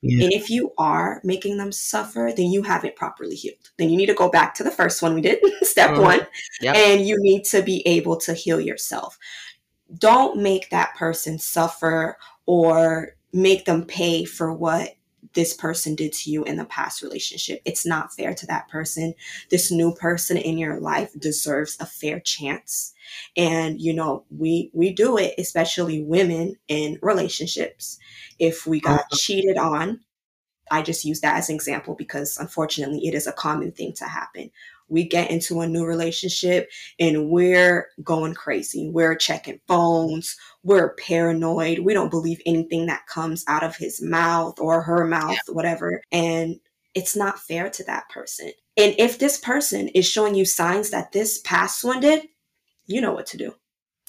Yeah. 0.02 0.26
And 0.26 0.34
if 0.34 0.50
you 0.50 0.74
are 0.78 1.22
making 1.24 1.58
them 1.58 1.72
suffer, 1.72 2.32
then 2.36 2.52
you 2.52 2.62
haven't 2.62 2.96
properly 2.96 3.36
healed. 3.36 3.58
Then 3.78 3.90
you 3.90 3.98
need 3.98 4.06
to 4.08 4.14
go 4.14 4.30
back 4.30 4.54
to 4.56 4.64
the 4.64 4.72
first 4.72 5.02
one 5.02 5.16
we 5.16 5.22
did, 5.22 5.40
step 5.64 5.92
mm-hmm. 5.92 6.02
one, 6.02 6.28
yep. 6.62 6.76
and 6.76 7.06
you 7.06 7.18
need 7.20 7.46
to 7.46 7.64
be 7.64 7.86
able 7.88 8.18
to 8.18 8.34
heal 8.34 8.60
yourself. 8.60 9.18
Don't 9.98 10.42
make 10.42 10.70
that 10.70 10.96
person 10.96 11.40
suffer 11.40 12.18
or 12.46 13.16
make 13.34 13.66
them 13.66 13.86
pay 13.86 14.26
for 14.26 14.54
what 14.54 14.97
this 15.38 15.54
person 15.54 15.94
did 15.94 16.12
to 16.14 16.32
you 16.32 16.44
in 16.46 16.58
the 16.58 16.66
past 16.66 17.04
relationship. 17.04 17.62
It's 17.64 17.86
not 17.86 18.12
fair 18.12 18.34
to 18.34 18.48
that 18.48 18.68
person. 18.70 19.14
This 19.52 19.72
new 19.72 19.94
person 19.94 20.36
in 20.36 20.58
your 20.58 20.80
life 20.80 21.12
deserves 21.16 21.78
a 21.80 21.86
fair 21.86 22.20
chance. 22.20 22.96
And 23.38 23.80
you 23.80 23.94
know, 23.94 24.26
we 24.36 24.72
we 24.74 24.92
do 24.92 25.16
it, 25.16 25.36
especially 25.38 26.02
women 26.02 26.56
in 26.68 26.98
relationships 27.04 28.00
if 28.40 28.66
we 28.66 28.80
got 28.80 29.02
uh-huh. 29.02 29.16
cheated 29.16 29.58
on. 29.58 30.00
I 30.72 30.82
just 30.82 31.06
use 31.06 31.22
that 31.22 31.38
as 31.38 31.50
an 31.50 31.56
example 31.56 31.94
because 31.94 32.38
unfortunately 32.40 33.06
it 33.06 33.14
is 33.14 33.28
a 33.28 33.32
common 33.32 33.72
thing 33.72 33.94
to 33.98 34.06
happen. 34.06 34.50
We 34.90 35.08
get 35.08 35.32
into 35.32 35.62
a 35.62 35.68
new 35.68 35.86
relationship 35.86 36.70
and 37.00 37.30
we're 37.30 37.90
going 38.04 38.34
crazy. 38.34 38.90
We're 38.90 39.16
checking 39.16 39.60
phones. 39.68 40.36
We're 40.64 40.96
paranoid. 40.96 41.80
We 41.80 41.94
don't 41.94 42.12
believe 42.12 42.42
anything 42.46 42.88
that 42.88 43.08
comes 43.08 43.44
out 43.48 43.64
of 43.64 43.76
his 43.76 44.02
mouth 44.02 44.60
or 44.60 44.82
her 44.82 45.06
mouth, 45.06 45.40
whatever. 45.48 46.02
And 46.12 46.60
it's 46.96 47.16
not 47.16 47.40
fair 47.40 47.70
to 47.70 47.84
that 47.84 48.10
person. 48.10 48.52
And 48.76 48.96
if 48.98 49.20
this 49.20 49.40
person 49.40 49.88
is 49.90 50.08
showing 50.08 50.36
you 50.36 50.46
signs 50.46 50.90
that 50.92 51.12
this 51.12 51.40
past 51.40 51.84
one 51.84 52.00
did, 52.00 52.28
you 52.86 53.02
know 53.02 53.12
what 53.12 53.26
to 53.28 53.38
do. 53.38 53.54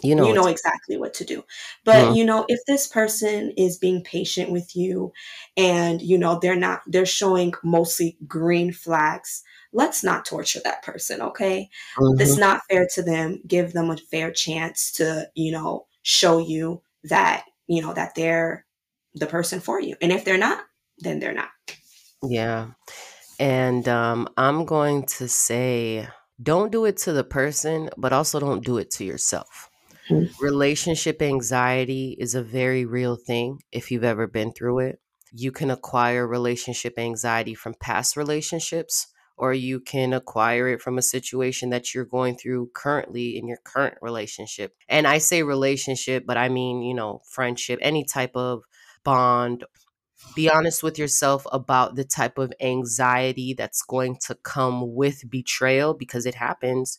you 0.03 0.15
know, 0.15 0.29
you 0.29 0.35
know 0.35 0.47
exactly 0.47 0.97
what 0.97 1.15
to 1.15 1.25
do. 1.25 1.43
But 1.85 1.97
mm-hmm. 1.97 2.15
you 2.15 2.25
know, 2.25 2.45
if 2.49 2.61
this 2.67 2.87
person 2.87 3.53
is 3.57 3.79
being 3.79 4.03
patient 4.05 4.51
with 4.51 4.77
you 4.77 5.13
and 5.57 6.01
you 6.01 6.17
know 6.19 6.39
they're 6.41 6.55
not 6.55 6.83
they're 6.87 7.07
showing 7.07 7.53
mostly 7.65 8.17
green 8.27 8.73
flags, 8.73 9.43
let's 9.79 10.03
not 10.03 10.25
torture 10.25 10.59
that 10.65 10.83
person, 10.83 11.23
okay? 11.23 11.71
Mm-hmm. 11.97 12.21
It's 12.21 12.37
not 12.37 12.63
fair 12.69 12.89
to 12.95 13.03
them. 13.03 13.41
Give 13.47 13.73
them 13.73 13.91
a 13.91 13.97
fair 13.97 14.33
chance 14.33 14.91
to, 14.93 15.29
you 15.37 15.53
know, 15.53 15.87
show 16.03 16.39
you 16.39 16.83
that, 17.05 17.45
you 17.69 17.81
know, 17.81 17.95
that 17.95 18.17
they're 18.17 18.67
the 19.15 19.27
person 19.27 19.61
for 19.61 19.81
you. 19.81 19.95
And 20.03 20.11
if 20.11 20.25
they're 20.25 20.37
not, 20.37 20.65
then 20.99 21.21
they're 21.21 21.33
not. 21.33 21.51
Yeah. 22.23 22.71
And 23.39 23.89
um 23.89 24.29
I'm 24.37 24.65
going 24.65 25.07
to 25.19 25.29
say 25.29 26.09
don't 26.43 26.73
do 26.73 26.85
it 26.85 26.97
to 27.05 27.13
the 27.13 27.25
person, 27.25 27.89
but 27.97 28.13
also 28.13 28.41
don't 28.41 28.65
do 28.65 28.79
it 28.79 28.91
to 28.93 29.05
yourself. 29.05 29.71
Mm-hmm. 30.11 30.45
Relationship 30.45 31.23
anxiety 31.23 32.17
is 32.19 32.35
a 32.35 32.43
very 32.43 32.85
real 32.85 33.17
thing 33.17 33.61
if 33.71 33.93
you've 33.93 34.11
ever 34.13 34.27
been 34.27 34.53
through 34.53 34.81
it. 34.81 34.99
You 35.33 35.53
can 35.53 35.71
acquire 35.71 36.27
relationship 36.27 36.99
anxiety 36.99 37.55
from 37.55 37.75
past 37.81 38.17
relationships, 38.17 39.07
or 39.39 39.53
you 39.53 39.81
can 39.81 40.13
acquire 40.13 40.69
it 40.69 40.83
from 40.83 40.99
a 40.99 41.03
situation 41.03 41.71
that 41.71 41.95
you're 41.95 42.05
going 42.05 42.37
through 42.37 42.71
currently 42.75 43.39
in 43.39 43.47
your 43.47 43.59
current 43.65 43.97
relationship. 44.03 44.75
And 44.89 45.07
I 45.07 45.19
say 45.19 45.43
relationship, 45.43 46.25
but 46.27 46.37
I 46.37 46.49
mean, 46.49 46.83
you 46.83 46.95
know, 46.95 47.23
friendship, 47.31 47.79
any 47.83 48.05
type 48.05 48.33
of 48.35 48.65
bond. 49.05 49.65
Be 50.35 50.51
honest 50.51 50.83
with 50.83 50.99
yourself 50.99 51.47
about 51.53 51.95
the 51.95 52.05
type 52.05 52.39
of 52.39 52.53
anxiety 52.61 53.55
that's 53.55 53.83
going 53.83 54.17
to 54.27 54.35
come 54.35 54.95
with 54.95 55.31
betrayal 55.31 55.95
because 55.95 56.27
it 56.27 56.35
happens 56.35 56.99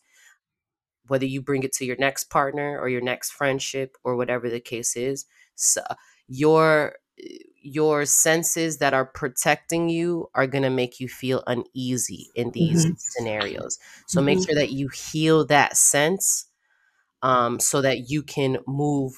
whether 1.08 1.26
you 1.26 1.42
bring 1.42 1.64
it 1.64 1.74
to 1.74 1.86
your 1.86 1.98
next 1.98 2.30
partner 2.30 2.80
or 2.80 2.88
your 2.88 3.02
next 3.02 3.32
friendship 3.32 3.98
or 4.04 4.16
whatever 4.16 4.50
the 4.50 4.60
case 4.60 4.96
is 4.96 5.26
so 5.56 5.82
your 6.28 6.94
your 7.62 8.06
senses 8.06 8.78
that 8.78 8.94
are 8.94 9.06
protecting 9.06 9.90
you 9.90 10.30
are 10.34 10.48
going 10.48 10.64
to 10.64 10.70
make 10.70 11.00
you 11.00 11.08
feel 11.08 11.44
uneasy 11.46 12.30
in 12.36 12.52
these 12.52 12.86
mm-hmm. 12.86 12.96
scenarios 12.98 13.78
so 14.08 14.20
mm-hmm. 14.20 14.26
make 14.28 14.46
sure 14.46 14.56
that 14.56 14.72
you 14.72 14.88
heal 14.90 15.46
that 15.46 15.76
sense 15.76 16.46
um, 17.22 17.60
so 17.60 17.82
that 17.82 18.10
you 18.10 18.24
can 18.24 18.58
move 18.66 19.14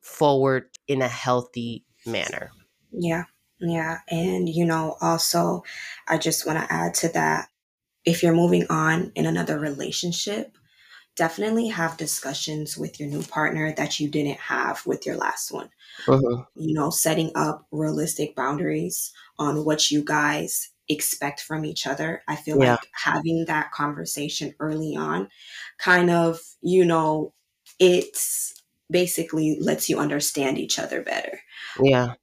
forward 0.00 0.64
in 0.88 1.00
a 1.00 1.08
healthy 1.08 1.84
manner 2.04 2.50
yeah 2.90 3.24
yeah 3.60 3.98
and 4.08 4.48
you 4.48 4.64
know 4.64 4.96
also 5.00 5.62
i 6.08 6.18
just 6.18 6.46
want 6.46 6.58
to 6.58 6.72
add 6.72 6.92
to 6.92 7.08
that 7.08 7.48
if 8.04 8.22
you're 8.22 8.34
moving 8.34 8.66
on 8.68 9.10
in 9.14 9.26
another 9.26 9.58
relationship 9.58 10.56
definitely 11.16 11.68
have 11.68 11.96
discussions 11.96 12.76
with 12.76 13.00
your 13.00 13.08
new 13.08 13.22
partner 13.22 13.72
that 13.76 13.98
you 13.98 14.08
didn't 14.08 14.38
have 14.38 14.84
with 14.86 15.06
your 15.06 15.16
last 15.16 15.50
one. 15.50 15.70
Uh-huh. 16.06 16.44
You 16.54 16.74
know, 16.74 16.90
setting 16.90 17.30
up 17.34 17.66
realistic 17.70 18.36
boundaries 18.36 19.12
on 19.38 19.64
what 19.64 19.90
you 19.90 20.04
guys 20.04 20.70
expect 20.88 21.40
from 21.40 21.64
each 21.64 21.86
other. 21.86 22.22
I 22.28 22.36
feel 22.36 22.62
yeah. 22.62 22.72
like 22.72 22.88
having 22.92 23.46
that 23.46 23.72
conversation 23.72 24.54
early 24.60 24.94
on 24.94 25.28
kind 25.78 26.10
of, 26.10 26.40
you 26.60 26.84
know, 26.84 27.32
it's 27.80 28.62
basically 28.90 29.58
lets 29.60 29.88
you 29.88 29.98
understand 29.98 30.58
each 30.58 30.78
other 30.78 31.02
better. 31.02 31.40
Yeah. 31.80 32.14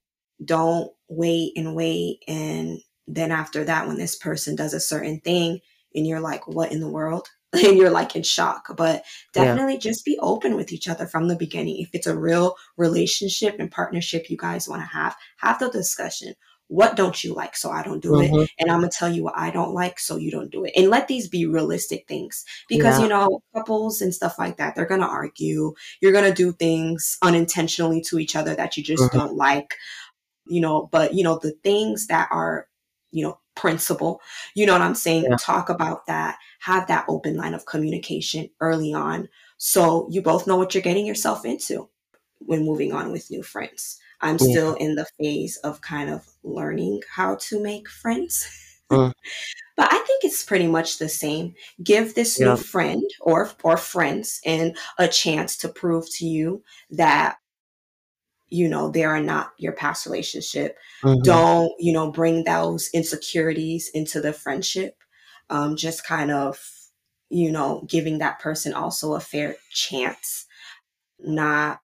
Don't 0.44 0.90
wait 1.08 1.52
and 1.56 1.74
wait 1.74 2.22
and 2.26 2.78
then 3.06 3.30
after 3.30 3.64
that 3.64 3.86
when 3.86 3.98
this 3.98 4.16
person 4.16 4.56
does 4.56 4.72
a 4.72 4.80
certain 4.80 5.20
thing 5.20 5.60
and 5.94 6.06
you're 6.06 6.20
like 6.20 6.48
what 6.48 6.72
in 6.72 6.80
the 6.80 6.88
world 6.88 7.28
and 7.54 7.76
you're 7.78 7.90
like 7.90 8.16
in 8.16 8.22
shock. 8.22 8.66
But 8.76 9.04
definitely 9.32 9.74
yeah. 9.74 9.80
just 9.80 10.04
be 10.04 10.18
open 10.20 10.56
with 10.56 10.72
each 10.72 10.88
other 10.88 11.06
from 11.06 11.28
the 11.28 11.36
beginning. 11.36 11.80
If 11.80 11.90
it's 11.92 12.06
a 12.06 12.18
real 12.18 12.56
relationship 12.76 13.56
and 13.58 13.70
partnership 13.70 14.30
you 14.30 14.36
guys 14.36 14.68
want 14.68 14.82
to 14.82 14.86
have, 14.86 15.16
have 15.38 15.58
the 15.58 15.70
discussion. 15.70 16.34
What 16.68 16.96
don't 16.96 17.22
you 17.22 17.34
like? 17.34 17.56
So 17.56 17.70
I 17.70 17.82
don't 17.82 18.02
do 18.02 18.12
mm-hmm. 18.12 18.40
it. 18.40 18.50
And 18.58 18.70
I'm 18.70 18.80
going 18.80 18.90
to 18.90 18.96
tell 18.96 19.10
you 19.10 19.22
what 19.22 19.36
I 19.36 19.50
don't 19.50 19.74
like. 19.74 19.98
So 19.98 20.16
you 20.16 20.30
don't 20.30 20.50
do 20.50 20.64
it. 20.64 20.72
And 20.74 20.88
let 20.88 21.08
these 21.08 21.28
be 21.28 21.44
realistic 21.44 22.08
things 22.08 22.44
because, 22.68 22.98
yeah. 22.98 23.04
you 23.04 23.08
know, 23.10 23.40
couples 23.54 24.00
and 24.00 24.14
stuff 24.14 24.38
like 24.38 24.56
that, 24.56 24.74
they're 24.74 24.86
going 24.86 25.02
to 25.02 25.06
argue. 25.06 25.74
You're 26.00 26.12
going 26.12 26.24
to 26.24 26.32
do 26.32 26.52
things 26.52 27.18
unintentionally 27.22 28.00
to 28.08 28.18
each 28.18 28.34
other 28.34 28.54
that 28.54 28.76
you 28.76 28.82
just 28.82 29.02
mm-hmm. 29.02 29.18
don't 29.18 29.36
like, 29.36 29.74
you 30.46 30.60
know, 30.60 30.88
but, 30.90 31.12
you 31.12 31.22
know, 31.22 31.38
the 31.38 31.52
things 31.62 32.06
that 32.06 32.28
are, 32.30 32.66
you 33.10 33.24
know, 33.24 33.38
principle, 33.54 34.20
you 34.54 34.66
know 34.66 34.72
what 34.72 34.82
I'm 34.82 34.94
saying? 34.94 35.26
Yeah. 35.28 35.36
Talk 35.38 35.68
about 35.68 36.06
that 36.06 36.38
have 36.60 36.86
that 36.88 37.04
open 37.08 37.36
line 37.36 37.54
of 37.54 37.66
communication 37.66 38.48
early 38.60 38.92
on 38.92 39.28
so 39.58 40.06
you 40.10 40.20
both 40.20 40.46
know 40.46 40.56
what 40.56 40.74
you're 40.74 40.82
getting 40.82 41.06
yourself 41.06 41.44
into 41.44 41.88
when 42.38 42.64
moving 42.64 42.92
on 42.92 43.12
with 43.12 43.30
new 43.30 43.42
friends. 43.42 43.98
I'm 44.20 44.36
yeah. 44.40 44.50
still 44.50 44.74
in 44.74 44.94
the 44.94 45.06
phase 45.18 45.56
of 45.58 45.80
kind 45.80 46.10
of 46.10 46.26
learning 46.42 47.02
how 47.10 47.36
to 47.36 47.62
make 47.62 47.88
friends. 47.88 48.48
Uh. 48.90 49.12
but 49.76 49.92
I 49.92 49.98
think 50.06 50.24
it's 50.24 50.44
pretty 50.44 50.66
much 50.66 50.98
the 50.98 51.08
same. 51.08 51.54
Give 51.82 52.14
this 52.14 52.38
yeah. 52.38 52.48
new 52.48 52.56
friend 52.56 53.02
or 53.20 53.50
or 53.62 53.76
friends 53.76 54.40
and 54.44 54.76
a 54.98 55.08
chance 55.08 55.56
to 55.58 55.68
prove 55.68 56.10
to 56.16 56.26
you 56.26 56.62
that 56.90 57.36
you 58.48 58.68
know 58.68 58.90
they 58.90 59.04
are 59.04 59.20
not 59.20 59.52
your 59.58 59.72
past 59.72 60.06
relationship. 60.06 60.76
Mm-hmm. 61.02 61.22
Don't, 61.22 61.72
you 61.78 61.92
know, 61.92 62.10
bring 62.10 62.44
those 62.44 62.88
insecurities 62.92 63.90
into 63.92 64.20
the 64.20 64.32
friendship 64.32 64.96
um, 65.50 65.76
just 65.76 66.06
kind 66.06 66.30
of, 66.30 66.58
you 67.30 67.50
know, 67.50 67.84
giving 67.88 68.18
that 68.18 68.40
person 68.40 68.72
also 68.72 69.14
a 69.14 69.20
fair 69.20 69.56
chance. 69.70 70.46
Not, 71.18 71.80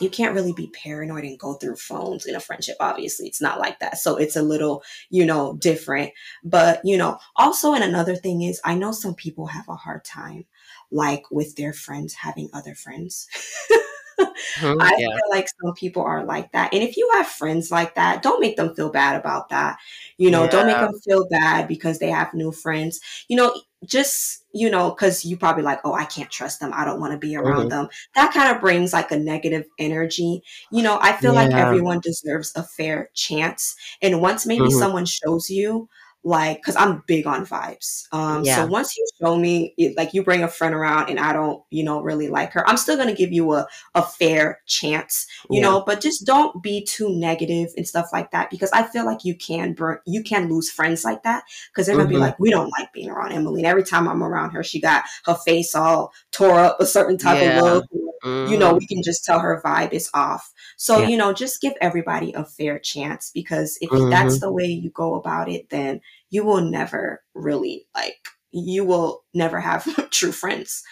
you 0.00 0.08
can't 0.08 0.34
really 0.34 0.52
be 0.52 0.68
paranoid 0.68 1.24
and 1.24 1.38
go 1.38 1.54
through 1.54 1.76
phones 1.76 2.24
in 2.24 2.34
a 2.34 2.40
friendship. 2.40 2.76
Obviously, 2.80 3.26
it's 3.26 3.42
not 3.42 3.58
like 3.58 3.80
that. 3.80 3.98
So 3.98 4.16
it's 4.16 4.36
a 4.36 4.42
little, 4.42 4.82
you 5.10 5.26
know, 5.26 5.56
different. 5.56 6.12
But, 6.42 6.80
you 6.84 6.96
know, 6.96 7.18
also, 7.36 7.74
and 7.74 7.84
another 7.84 8.16
thing 8.16 8.42
is, 8.42 8.60
I 8.64 8.74
know 8.74 8.92
some 8.92 9.14
people 9.14 9.46
have 9.46 9.68
a 9.68 9.74
hard 9.74 10.04
time, 10.04 10.46
like 10.90 11.30
with 11.30 11.56
their 11.56 11.72
friends 11.72 12.14
having 12.14 12.48
other 12.54 12.74
friends. 12.74 13.28
Mm-hmm, 14.20 14.80
I 14.80 14.96
yeah. 14.98 15.08
feel 15.08 15.30
like 15.30 15.46
some 15.62 15.74
people 15.74 16.02
are 16.02 16.24
like 16.24 16.52
that. 16.52 16.72
And 16.72 16.82
if 16.82 16.96
you 16.96 17.08
have 17.14 17.26
friends 17.26 17.70
like 17.70 17.94
that, 17.94 18.22
don't 18.22 18.40
make 18.40 18.56
them 18.56 18.74
feel 18.74 18.90
bad 18.90 19.18
about 19.18 19.48
that. 19.50 19.78
You 20.18 20.30
know, 20.30 20.44
yeah. 20.44 20.50
don't 20.50 20.66
make 20.66 20.76
them 20.76 20.98
feel 21.00 21.26
bad 21.28 21.68
because 21.68 21.98
they 21.98 22.10
have 22.10 22.34
new 22.34 22.52
friends. 22.52 23.00
You 23.28 23.36
know, 23.36 23.62
just, 23.84 24.44
you 24.52 24.70
know, 24.70 24.90
because 24.90 25.24
you 25.24 25.36
probably 25.36 25.62
like, 25.62 25.80
oh, 25.84 25.94
I 25.94 26.04
can't 26.04 26.30
trust 26.30 26.60
them. 26.60 26.72
I 26.74 26.84
don't 26.84 27.00
want 27.00 27.12
to 27.12 27.18
be 27.18 27.36
around 27.36 27.60
mm-hmm. 27.60 27.68
them. 27.68 27.88
That 28.14 28.32
kind 28.32 28.54
of 28.54 28.60
brings 28.60 28.92
like 28.92 29.10
a 29.10 29.18
negative 29.18 29.64
energy. 29.78 30.42
You 30.70 30.82
know, 30.82 30.98
I 31.00 31.12
feel 31.14 31.34
yeah. 31.34 31.44
like 31.44 31.52
everyone 31.52 32.00
deserves 32.00 32.52
a 32.56 32.62
fair 32.62 33.10
chance. 33.14 33.74
And 34.02 34.20
once 34.20 34.46
maybe 34.46 34.64
mm-hmm. 34.64 34.78
someone 34.78 35.06
shows 35.06 35.48
you, 35.48 35.88
like 36.22 36.58
because 36.58 36.76
i'm 36.76 37.02
big 37.06 37.26
on 37.26 37.46
vibes 37.46 38.04
um 38.12 38.44
yeah. 38.44 38.56
so 38.56 38.66
once 38.66 38.94
you 38.96 39.06
show 39.20 39.38
me 39.38 39.74
like 39.96 40.12
you 40.12 40.22
bring 40.22 40.42
a 40.42 40.48
friend 40.48 40.74
around 40.74 41.08
and 41.08 41.18
i 41.18 41.32
don't 41.32 41.62
you 41.70 41.82
know 41.82 42.02
really 42.02 42.28
like 42.28 42.52
her 42.52 42.66
i'm 42.68 42.76
still 42.76 42.96
going 42.96 43.08
to 43.08 43.14
give 43.14 43.32
you 43.32 43.52
a, 43.54 43.66
a 43.94 44.02
fair 44.02 44.60
chance 44.66 45.26
you 45.48 45.60
yeah. 45.60 45.66
know 45.66 45.82
but 45.86 46.00
just 46.00 46.26
don't 46.26 46.62
be 46.62 46.84
too 46.84 47.08
negative 47.16 47.68
and 47.76 47.88
stuff 47.88 48.08
like 48.12 48.30
that 48.32 48.50
because 48.50 48.70
i 48.72 48.82
feel 48.82 49.06
like 49.06 49.24
you 49.24 49.34
can 49.34 49.72
burn 49.72 49.98
you 50.06 50.22
can 50.22 50.50
lose 50.50 50.70
friends 50.70 51.04
like 51.04 51.22
that 51.22 51.42
because 51.72 51.86
they're 51.86 51.96
to 51.96 52.02
mm-hmm. 52.02 52.12
be 52.12 52.18
like 52.18 52.38
we 52.38 52.50
don't 52.50 52.70
like 52.78 52.92
being 52.92 53.08
around 53.08 53.32
emily 53.32 53.60
and 53.60 53.66
every 53.66 53.84
time 53.84 54.06
i'm 54.06 54.22
around 54.22 54.50
her 54.50 54.62
she 54.62 54.78
got 54.78 55.04
her 55.24 55.34
face 55.34 55.74
all 55.74 56.12
tore 56.32 56.58
up 56.58 56.80
a 56.80 56.86
certain 56.86 57.16
type 57.16 57.40
yeah. 57.40 57.58
of 57.58 57.64
look 57.64 57.84
mm-hmm. 58.24 58.52
you 58.52 58.58
know 58.58 58.74
we 58.74 58.86
can 58.86 59.02
just 59.02 59.24
tell 59.24 59.40
her 59.40 59.60
vibe 59.64 59.92
is 59.92 60.10
off 60.14 60.52
so 60.76 61.02
you 61.02 61.16
know 61.16 61.32
just 61.32 61.60
give 61.60 61.74
everybody 61.80 62.32
a 62.32 62.44
fair 62.44 62.78
chance 62.78 63.30
because 63.32 63.78
if 63.80 63.90
mm-hmm. 63.90 64.10
that's 64.10 64.40
the 64.40 64.52
way 64.52 64.66
you 64.66 64.90
go 64.90 65.14
about 65.14 65.48
it 65.48 65.68
then 65.70 66.00
you 66.30 66.44
will 66.44 66.60
never 66.60 67.22
really 67.34 67.86
like 67.94 68.28
you 68.52 68.84
will 68.84 69.24
never 69.34 69.60
have 69.60 69.84
true 70.10 70.32
friends. 70.32 70.82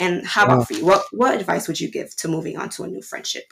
And 0.00 0.26
how 0.26 0.44
about 0.44 0.68
for 0.68 0.74
you? 0.74 0.84
What 0.84 1.04
what 1.12 1.34
advice 1.34 1.68
would 1.68 1.80
you 1.80 1.90
give 1.90 2.14
to 2.16 2.28
moving 2.28 2.56
on 2.56 2.70
to 2.70 2.84
a 2.84 2.88
new 2.88 3.02
friendship? 3.02 3.44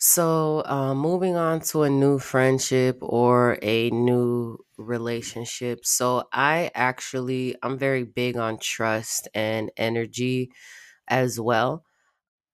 So, 0.00 0.62
uh, 0.64 0.94
moving 0.94 1.34
on 1.34 1.60
to 1.72 1.82
a 1.82 1.90
new 1.90 2.20
friendship 2.20 2.98
or 3.00 3.58
a 3.62 3.90
new 3.90 4.58
relationship. 4.76 5.84
So, 5.84 6.28
I 6.32 6.70
actually 6.74 7.56
I'm 7.64 7.78
very 7.78 8.04
big 8.04 8.36
on 8.36 8.58
trust 8.60 9.26
and 9.34 9.72
energy 9.76 10.52
as 11.08 11.40
well 11.40 11.84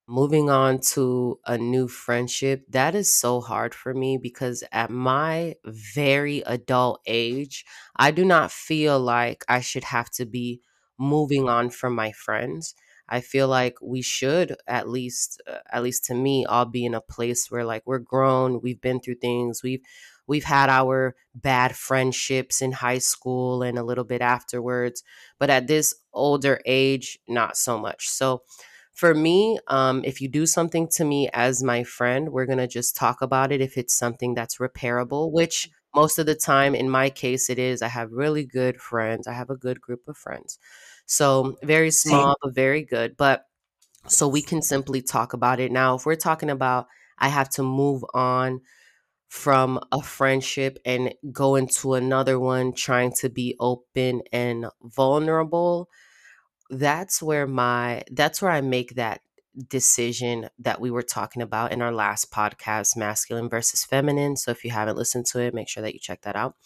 moving 0.06 0.50
on 0.50 0.78
to 0.78 1.38
a 1.46 1.56
new 1.56 1.88
friendship 1.88 2.64
that 2.68 2.94
is 2.94 3.12
so 3.12 3.40
hard 3.40 3.74
for 3.74 3.94
me 3.94 4.18
because 4.18 4.62
at 4.70 4.90
my 4.90 5.54
very 5.64 6.40
adult 6.42 7.00
age 7.06 7.64
i 7.96 8.10
do 8.10 8.24
not 8.24 8.52
feel 8.52 9.00
like 9.00 9.44
i 9.48 9.60
should 9.60 9.84
have 9.84 10.10
to 10.10 10.26
be 10.26 10.60
moving 10.98 11.48
on 11.48 11.68
from 11.70 11.92
my 11.94 12.12
friends. 12.12 12.74
I 13.08 13.20
feel 13.20 13.48
like 13.48 13.76
we 13.82 14.00
should 14.00 14.56
at 14.66 14.88
least 14.88 15.42
uh, 15.46 15.58
at 15.70 15.82
least 15.82 16.04
to 16.06 16.14
me 16.14 16.46
all 16.46 16.64
be 16.64 16.84
in 16.86 16.94
a 16.94 17.00
place 17.00 17.50
where 17.50 17.64
like 17.64 17.82
we're 17.84 17.98
grown 17.98 18.60
we've 18.62 18.80
been 18.80 19.00
through 19.00 19.16
things 19.16 19.60
we've 19.62 19.82
we've 20.26 20.44
had 20.44 20.70
our 20.70 21.14
bad 21.34 21.76
friendships 21.76 22.62
in 22.62 22.72
high 22.72 22.98
school 22.98 23.62
and 23.62 23.76
a 23.78 23.82
little 23.82 24.04
bit 24.04 24.22
afterwards 24.22 25.02
but 25.38 25.50
at 25.50 25.66
this 25.66 25.94
older 26.12 26.60
age 26.64 27.18
not 27.28 27.56
so 27.56 27.78
much. 27.78 28.08
So 28.08 28.42
for 28.94 29.12
me, 29.12 29.58
um, 29.66 30.02
if 30.04 30.20
you 30.20 30.28
do 30.28 30.46
something 30.46 30.88
to 30.92 31.04
me 31.04 31.28
as 31.32 31.62
my 31.62 31.82
friend, 31.82 32.30
we're 32.30 32.46
going 32.46 32.58
to 32.58 32.68
just 32.68 32.96
talk 32.96 33.22
about 33.22 33.50
it 33.50 33.60
if 33.60 33.76
it's 33.76 33.94
something 33.94 34.34
that's 34.34 34.58
repairable, 34.58 35.32
which 35.32 35.68
most 35.94 36.18
of 36.18 36.26
the 36.26 36.34
time, 36.34 36.74
in 36.74 36.88
my 36.88 37.10
case, 37.10 37.50
it 37.50 37.58
is. 37.58 37.82
I 37.82 37.88
have 37.88 38.12
really 38.12 38.44
good 38.44 38.80
friends, 38.80 39.26
I 39.26 39.32
have 39.32 39.50
a 39.50 39.56
good 39.56 39.80
group 39.80 40.06
of 40.06 40.16
friends. 40.16 40.58
So, 41.06 41.56
very 41.62 41.90
small, 41.90 42.28
Same. 42.28 42.34
but 42.42 42.54
very 42.54 42.82
good. 42.82 43.16
But 43.16 43.46
so 44.06 44.28
we 44.28 44.42
can 44.42 44.62
simply 44.62 45.02
talk 45.02 45.32
about 45.32 45.60
it. 45.60 45.72
Now, 45.72 45.96
if 45.96 46.06
we're 46.06 46.14
talking 46.14 46.50
about, 46.50 46.86
I 47.18 47.28
have 47.28 47.48
to 47.50 47.62
move 47.62 48.04
on 48.14 48.60
from 49.28 49.80
a 49.90 50.02
friendship 50.02 50.78
and 50.84 51.14
go 51.32 51.56
into 51.56 51.94
another 51.94 52.38
one 52.38 52.72
trying 52.72 53.12
to 53.12 53.28
be 53.28 53.56
open 53.58 54.22
and 54.32 54.66
vulnerable 54.82 55.88
that's 56.78 57.22
where 57.22 57.46
my 57.46 58.02
that's 58.10 58.42
where 58.42 58.50
I 58.50 58.60
make 58.60 58.94
that 58.96 59.20
decision 59.68 60.48
that 60.58 60.80
we 60.80 60.90
were 60.90 61.02
talking 61.02 61.42
about 61.42 61.72
in 61.72 61.80
our 61.80 61.92
last 61.92 62.32
podcast 62.32 62.96
masculine 62.96 63.48
versus 63.48 63.84
feminine 63.84 64.36
so 64.36 64.50
if 64.50 64.64
you 64.64 64.70
haven't 64.70 64.96
listened 64.96 65.26
to 65.26 65.40
it 65.40 65.54
make 65.54 65.68
sure 65.68 65.82
that 65.82 65.94
you 65.94 66.00
check 66.00 66.22
that 66.22 66.34
out 66.34 66.56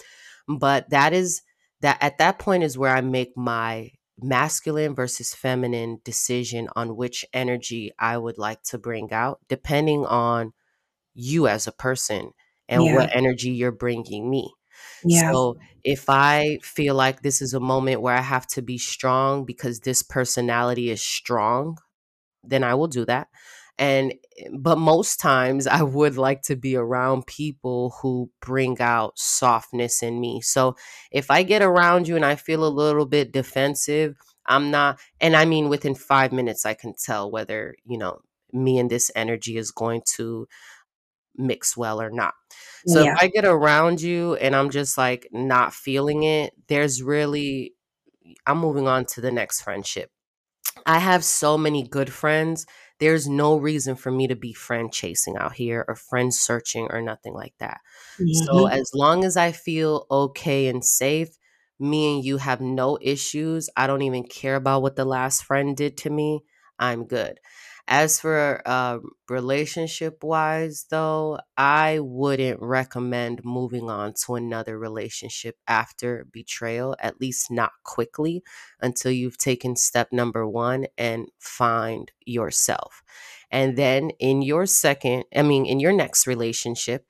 but 0.48 0.88
that 0.88 1.12
is 1.12 1.42
that 1.82 1.98
at 2.00 2.16
that 2.18 2.38
point 2.38 2.62
is 2.62 2.78
where 2.78 2.94
I 2.94 3.02
make 3.02 3.36
my 3.36 3.90
masculine 4.20 4.94
versus 4.94 5.34
feminine 5.34 6.00
decision 6.02 6.68
on 6.74 6.96
which 6.96 7.24
energy 7.32 7.92
I 7.98 8.16
would 8.16 8.38
like 8.38 8.62
to 8.64 8.78
bring 8.78 9.12
out 9.12 9.40
depending 9.48 10.06
on 10.06 10.52
you 11.14 11.46
as 11.46 11.66
a 11.66 11.72
person 11.72 12.32
and 12.68 12.84
yeah. 12.84 12.94
what 12.94 13.14
energy 13.14 13.50
you're 13.50 13.70
bringing 13.70 14.30
me 14.30 14.52
yeah. 15.02 15.32
So 15.32 15.58
if 15.84 16.06
I 16.08 16.58
feel 16.62 16.94
like 16.94 17.22
this 17.22 17.40
is 17.42 17.54
a 17.54 17.60
moment 17.60 18.02
where 18.02 18.14
I 18.16 18.20
have 18.20 18.46
to 18.48 18.62
be 18.62 18.78
strong 18.78 19.44
because 19.44 19.80
this 19.80 20.02
personality 20.02 20.90
is 20.90 21.02
strong, 21.02 21.78
then 22.44 22.64
I 22.64 22.74
will 22.74 22.88
do 22.88 23.04
that. 23.06 23.28
And 23.78 24.12
eh, 24.38 24.48
but 24.58 24.78
most 24.78 25.20
times 25.20 25.66
I 25.66 25.82
would 25.82 26.16
like 26.18 26.42
to 26.42 26.56
be 26.56 26.76
around 26.76 27.26
people 27.26 27.94
who 28.02 28.30
bring 28.40 28.80
out 28.80 29.18
softness 29.18 30.02
in 30.02 30.20
me. 30.20 30.40
So 30.42 30.76
if 31.12 31.30
I 31.30 31.42
get 31.42 31.62
around 31.62 32.08
you 32.08 32.16
and 32.16 32.24
I 32.24 32.36
feel 32.36 32.66
a 32.66 32.68
little 32.68 33.06
bit 33.06 33.32
defensive, 33.32 34.16
I'm 34.46 34.70
not 34.70 34.98
and 35.20 35.36
I 35.36 35.44
mean 35.44 35.68
within 35.68 35.94
5 35.94 36.32
minutes 36.32 36.66
I 36.66 36.74
can 36.74 36.94
tell 36.94 37.30
whether, 37.30 37.74
you 37.84 37.98
know, 37.98 38.20
me 38.52 38.78
and 38.78 38.90
this 38.90 39.10
energy 39.14 39.56
is 39.58 39.70
going 39.70 40.02
to 40.16 40.48
mix 41.38 41.76
well 41.76 42.00
or 42.00 42.10
not. 42.10 42.34
So 42.86 43.02
yeah. 43.02 43.12
if 43.12 43.18
I 43.22 43.28
get 43.28 43.44
around 43.44 44.00
you 44.00 44.34
and 44.36 44.54
I'm 44.54 44.70
just 44.70 44.98
like 44.98 45.28
not 45.32 45.72
feeling 45.72 46.24
it, 46.24 46.52
there's 46.68 47.02
really 47.02 47.74
I'm 48.46 48.58
moving 48.58 48.88
on 48.88 49.04
to 49.06 49.20
the 49.20 49.32
next 49.32 49.62
friendship. 49.62 50.10
I 50.86 50.98
have 50.98 51.24
so 51.24 51.58
many 51.58 51.82
good 51.82 52.12
friends. 52.12 52.66
There's 53.00 53.28
no 53.28 53.56
reason 53.56 53.94
for 53.94 54.10
me 54.10 54.26
to 54.26 54.36
be 54.36 54.52
friend 54.52 54.92
chasing 54.92 55.36
out 55.36 55.54
here 55.54 55.84
or 55.86 55.94
friend 55.94 56.34
searching 56.34 56.88
or 56.90 57.00
nothing 57.00 57.34
like 57.34 57.54
that. 57.58 57.80
Mm-hmm. 58.18 58.44
So 58.44 58.66
as 58.66 58.90
long 58.94 59.24
as 59.24 59.36
I 59.36 59.52
feel 59.52 60.06
okay 60.10 60.66
and 60.66 60.84
safe, 60.84 61.38
me 61.78 62.16
and 62.16 62.24
you 62.24 62.38
have 62.38 62.60
no 62.60 62.98
issues. 63.00 63.70
I 63.76 63.86
don't 63.86 64.02
even 64.02 64.24
care 64.24 64.56
about 64.56 64.82
what 64.82 64.96
the 64.96 65.04
last 65.04 65.44
friend 65.44 65.76
did 65.76 65.96
to 65.98 66.10
me. 66.10 66.42
I'm 66.78 67.04
good. 67.04 67.38
As 67.90 68.20
for 68.20 68.60
uh, 68.66 68.98
relationship 69.30 70.22
wise, 70.22 70.84
though, 70.90 71.38
I 71.56 72.00
wouldn't 72.00 72.60
recommend 72.60 73.46
moving 73.46 73.88
on 73.88 74.12
to 74.26 74.34
another 74.34 74.78
relationship 74.78 75.56
after 75.66 76.26
betrayal, 76.30 76.96
at 77.00 77.18
least 77.18 77.50
not 77.50 77.72
quickly 77.84 78.42
until 78.78 79.10
you've 79.10 79.38
taken 79.38 79.74
step 79.74 80.08
number 80.12 80.46
one 80.46 80.86
and 80.98 81.30
find 81.38 82.12
yourself. 82.26 83.02
And 83.50 83.78
then 83.78 84.10
in 84.20 84.42
your 84.42 84.66
second, 84.66 85.24
I 85.34 85.40
mean, 85.40 85.64
in 85.64 85.80
your 85.80 85.92
next 85.92 86.26
relationship, 86.26 87.06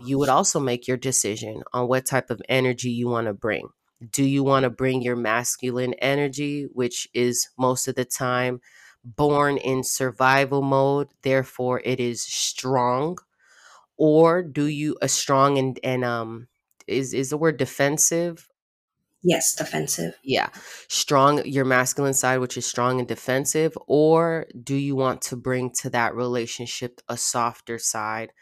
you 0.00 0.18
would 0.18 0.30
also 0.30 0.58
make 0.60 0.88
your 0.88 0.96
decision 0.96 1.62
on 1.74 1.88
what 1.88 2.06
type 2.06 2.30
of 2.30 2.40
energy 2.48 2.88
you 2.90 3.08
want 3.08 3.26
to 3.26 3.34
bring. 3.34 3.68
Do 4.12 4.24
you 4.24 4.42
want 4.44 4.64
to 4.64 4.70
bring 4.70 5.02
your 5.02 5.16
masculine 5.16 5.94
energy, 5.94 6.68
which 6.72 7.06
is 7.12 7.48
most 7.58 7.86
of 7.86 7.96
the 7.96 8.04
time 8.06 8.60
born 9.06 9.58
in 9.58 9.84
survival 9.84 10.62
mode, 10.62 11.08
therefore 11.22 11.82
it 11.84 12.00
is 12.00 12.22
strong? 12.22 13.18
Or 13.98 14.42
do 14.42 14.66
you 14.66 14.96
a 15.02 15.08
strong 15.08 15.58
and 15.58 15.78
and 15.84 16.04
um 16.04 16.48
is 16.86 17.14
is 17.14 17.30
the 17.30 17.38
word 17.38 17.58
defensive? 17.58 18.48
Yes, 19.22 19.54
defensive. 19.54 20.14
Yeah. 20.22 20.48
Strong 20.88 21.44
your 21.46 21.64
masculine 21.64 22.14
side 22.14 22.38
which 22.38 22.56
is 22.56 22.66
strong 22.66 22.98
and 22.98 23.08
defensive 23.08 23.76
or 23.86 24.46
do 24.62 24.74
you 24.74 24.96
want 24.96 25.22
to 25.22 25.36
bring 25.36 25.70
to 25.80 25.90
that 25.90 26.14
relationship 26.14 27.00
a 27.08 27.16
softer 27.16 27.78
side 27.78 28.32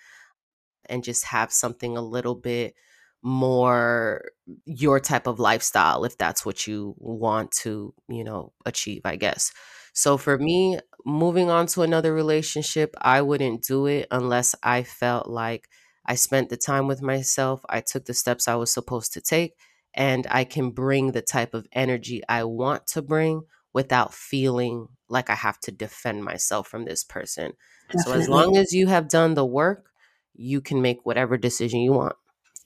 and 0.87 1.05
just 1.05 1.25
have 1.27 1.53
something 1.53 1.97
a 1.97 2.03
little 2.03 2.35
bit 2.35 2.75
more 3.23 4.23
your 4.67 5.01
type 5.01 5.27
of 5.27 5.41
lifestyle 5.41 6.05
if 6.05 6.19
that's 6.19 6.45
what 6.45 6.67
you 6.67 6.95
want 6.99 7.51
to, 7.53 7.95
you 8.09 8.23
know, 8.25 8.53
achieve, 8.67 9.03
I 9.05 9.17
guess. 9.17 9.53
So 9.95 10.19
for 10.19 10.39
me, 10.39 10.81
moving 11.07 11.51
on 11.51 11.67
to 11.69 11.83
another 11.83 12.15
relationship, 12.15 12.95
I 13.01 13.23
wouldn't 13.23 13.65
do 13.65 13.87
it 13.87 14.09
unless 14.11 14.55
I 14.63 14.83
felt 14.83 15.29
like 15.29 15.69
I 16.07 16.17
spent 16.17 16.51
the 16.51 16.59
time 16.59 16.87
with 16.89 17.03
myself, 17.03 17.65
I 17.71 17.81
took 17.81 18.07
the 18.07 18.15
steps 18.15 18.49
I 18.49 18.57
was 18.57 18.73
supposed 18.73 19.15
to 19.15 19.23
take, 19.23 19.55
and 19.95 20.27
I 20.31 20.45
can 20.45 20.71
bring 20.73 21.13
the 21.13 21.23
type 21.23 21.55
of 21.55 21.67
energy 21.73 22.23
I 22.29 22.45
want 22.45 22.87
to 22.89 23.03
bring 23.03 23.43
without 23.73 24.13
feeling 24.15 24.89
like 25.09 25.31
I 25.31 25.35
have 25.37 25.61
to 25.61 25.73
defend 25.73 26.25
myself 26.25 26.69
from 26.69 26.85
this 26.85 27.05
person. 27.05 27.55
Definitely. 27.89 28.13
So 28.13 28.13
as 28.19 28.29
long 28.29 28.57
as 28.59 28.73
you 28.73 28.89
have 28.89 29.09
done 29.09 29.35
the 29.35 29.47
work, 29.47 29.91
you 30.35 30.61
can 30.61 30.83
make 30.83 31.07
whatever 31.07 31.37
decision 31.39 31.81
you 31.81 31.93
want. 31.93 32.17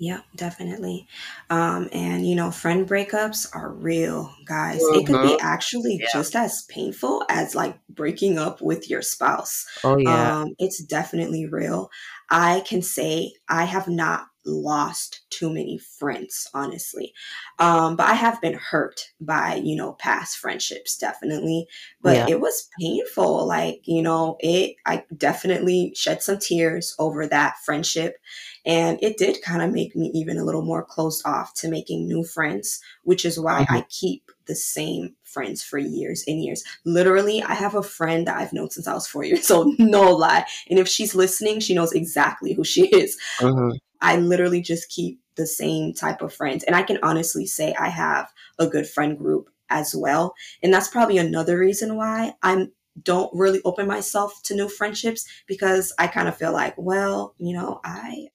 Yeah, 0.01 0.21
definitely. 0.37 1.09
Um, 1.51 1.89
and 1.93 2.25
you 2.25 2.37
know, 2.37 2.53
friend 2.53 2.89
breakups 2.89 3.49
are 3.53 3.73
real, 3.73 4.33
guys. 4.45 4.81
It 4.93 5.07
could 5.07 5.21
be 5.21 5.37
actually 5.41 5.99
Yeah. 6.01 6.09
just 6.13 6.37
as 6.37 6.63
painful 6.69 7.25
as 7.29 7.57
like 7.57 7.81
breaking 7.89 8.39
up 8.39 8.61
with 8.63 8.89
your 8.89 9.03
spouse. 9.03 9.67
Oh 9.85 9.97
yeah. 9.99 10.35
Um, 10.43 10.55
it's 10.61 10.81
definitely 10.85 11.47
real. 11.47 11.91
I 12.31 12.61
can 12.65 12.81
say 12.81 13.33
I 13.49 13.65
have 13.65 13.89
not 13.89 14.29
lost 14.49 15.21
too 15.31 15.51
many 15.51 15.79
friends, 15.79 16.49
honestly. 16.55 17.13
Um, 17.59 17.97
but 17.97 18.07
I 18.07 18.15
have 18.15 18.41
been 18.41 18.55
hurt 18.55 19.13
by, 19.21 19.61
you 19.63 19.77
know, 19.77 19.93
past 19.93 20.39
friendships, 20.39 20.97
definitely. 20.97 21.67
But 22.03 22.17
yeah. 22.17 22.27
it 22.29 22.41
was 22.41 22.69
painful. 22.81 23.47
Like, 23.47 23.83
you 23.85 24.03
know, 24.03 24.37
it, 24.41 24.77
I 24.87 25.05
definitely 25.17 25.93
shed 25.95 26.23
some 26.23 26.39
tears 26.39 26.95
over 26.99 27.27
that 27.27 27.59
friendship. 27.65 28.17
And 28.65 28.99
it 29.03 29.17
did 29.17 29.43
kind 29.43 29.63
of 29.63 29.73
make 29.73 29.95
me 29.95 30.11
even 30.15 30.39
a 30.39 30.45
little 30.45 30.63
more 30.63 30.85
closed 30.85 31.27
off 31.27 31.55
to 31.55 31.69
making 31.69 32.09
new 32.09 32.25
friends, 32.25 32.81
which 33.03 33.25
is 33.25 33.39
why 33.39 33.63
mm-hmm. 33.63 33.75
I 33.75 33.87
keep 33.89 34.31
the 34.47 34.55
same 34.55 35.15
friends 35.23 35.63
for 35.63 35.79
years 35.79 36.25
and 36.27 36.43
years. 36.43 36.65
Literally, 36.85 37.43
I 37.43 37.55
have 37.55 37.75
a 37.75 37.83
friend 37.83 38.27
that 38.27 38.37
I've 38.37 38.53
known 38.53 38.71
since 38.71 38.89
I 38.89 38.95
was 38.95 39.07
four 39.07 39.25
years 39.25 39.51
old, 39.51 39.79
no 39.79 40.11
lie. 40.11 40.45
And 40.69 40.79
if 40.79 40.89
she's 40.89 41.15
listening, 41.15 41.61
she 41.61 41.75
knows 41.75 41.93
exactly 41.93 42.55
who 42.55 42.65
she 42.65 42.87
is. 42.89 43.17
Mm-hmm. 43.39 43.77
I 44.01 44.17
literally 44.17 44.61
just 44.61 44.89
keep 44.91 45.21
the 45.37 45.47
same 45.47 45.95
type 45.95 46.23
of 46.23 46.35
friends. 46.35 46.65
And 46.65 46.77
I 46.77 46.83
can 46.83 46.99
honestly 47.03 47.47
say 47.47 47.75
I 47.79 47.89
have 47.89 48.33
a 48.59 48.67
good 48.67 48.89
friend 48.89 49.17
group 49.17 49.51
as 49.71 49.95
well. 49.95 50.35
And 50.63 50.73
that's 50.73 50.89
probably 50.89 51.19
another 51.19 51.59
reason 51.59 51.97
why 51.97 52.35
I'm 52.43 52.73
don't 53.03 53.31
really 53.33 53.61
open 53.65 53.87
myself 53.87 54.43
to 54.43 54.57
new 54.57 54.69
friendships 54.69 55.25
because 55.47 55.93
I 55.99 56.09
kind 56.09 56.27
of 56.27 56.37
feel 56.37 56.53
like, 56.53 56.75
well, 56.77 57.35
you 57.39 57.55
know, 57.55 57.81
I 57.85 58.29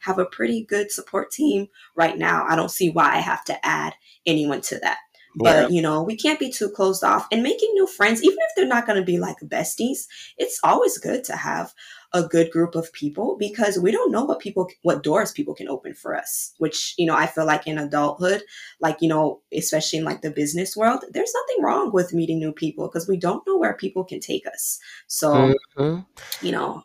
have 0.00 0.18
a 0.18 0.26
pretty 0.26 0.64
good 0.64 0.90
support 0.90 1.30
team 1.30 1.68
right 1.94 2.16
now. 2.16 2.44
I 2.48 2.56
don't 2.56 2.70
see 2.70 2.90
why 2.90 3.14
I 3.14 3.18
have 3.18 3.44
to 3.46 3.66
add 3.66 3.94
anyone 4.26 4.60
to 4.62 4.78
that. 4.80 4.98
But, 5.38 5.70
you 5.70 5.82
know, 5.82 6.02
we 6.02 6.16
can't 6.16 6.40
be 6.40 6.50
too 6.50 6.70
closed 6.70 7.04
off 7.04 7.26
and 7.30 7.42
making 7.42 7.70
new 7.74 7.86
friends, 7.86 8.22
even 8.22 8.38
if 8.38 8.52
they're 8.56 8.66
not 8.66 8.86
going 8.86 8.98
to 8.98 9.04
be 9.04 9.18
like 9.18 9.36
besties, 9.44 10.06
it's 10.38 10.58
always 10.64 10.96
good 10.96 11.24
to 11.24 11.36
have 11.36 11.74
a 12.12 12.22
good 12.22 12.50
group 12.50 12.74
of 12.74 12.92
people 12.92 13.36
because 13.38 13.78
we 13.78 13.90
don't 13.90 14.12
know 14.12 14.24
what 14.24 14.38
people 14.38 14.68
what 14.82 15.02
doors 15.02 15.32
people 15.32 15.54
can 15.54 15.68
open 15.68 15.94
for 15.94 16.16
us 16.16 16.52
which 16.58 16.94
you 16.98 17.06
know 17.06 17.16
i 17.16 17.26
feel 17.26 17.46
like 17.46 17.66
in 17.66 17.78
adulthood 17.78 18.42
like 18.80 18.96
you 19.00 19.08
know 19.08 19.40
especially 19.52 19.98
in 19.98 20.04
like 20.04 20.22
the 20.22 20.30
business 20.30 20.76
world 20.76 21.04
there's 21.12 21.32
nothing 21.34 21.64
wrong 21.64 21.92
with 21.92 22.12
meeting 22.12 22.38
new 22.38 22.52
people 22.52 22.88
because 22.88 23.08
we 23.08 23.16
don't 23.16 23.46
know 23.46 23.56
where 23.56 23.74
people 23.74 24.04
can 24.04 24.20
take 24.20 24.46
us. 24.46 24.78
So 25.06 25.54
mm-hmm. 25.76 26.00
you 26.46 26.52
know 26.52 26.82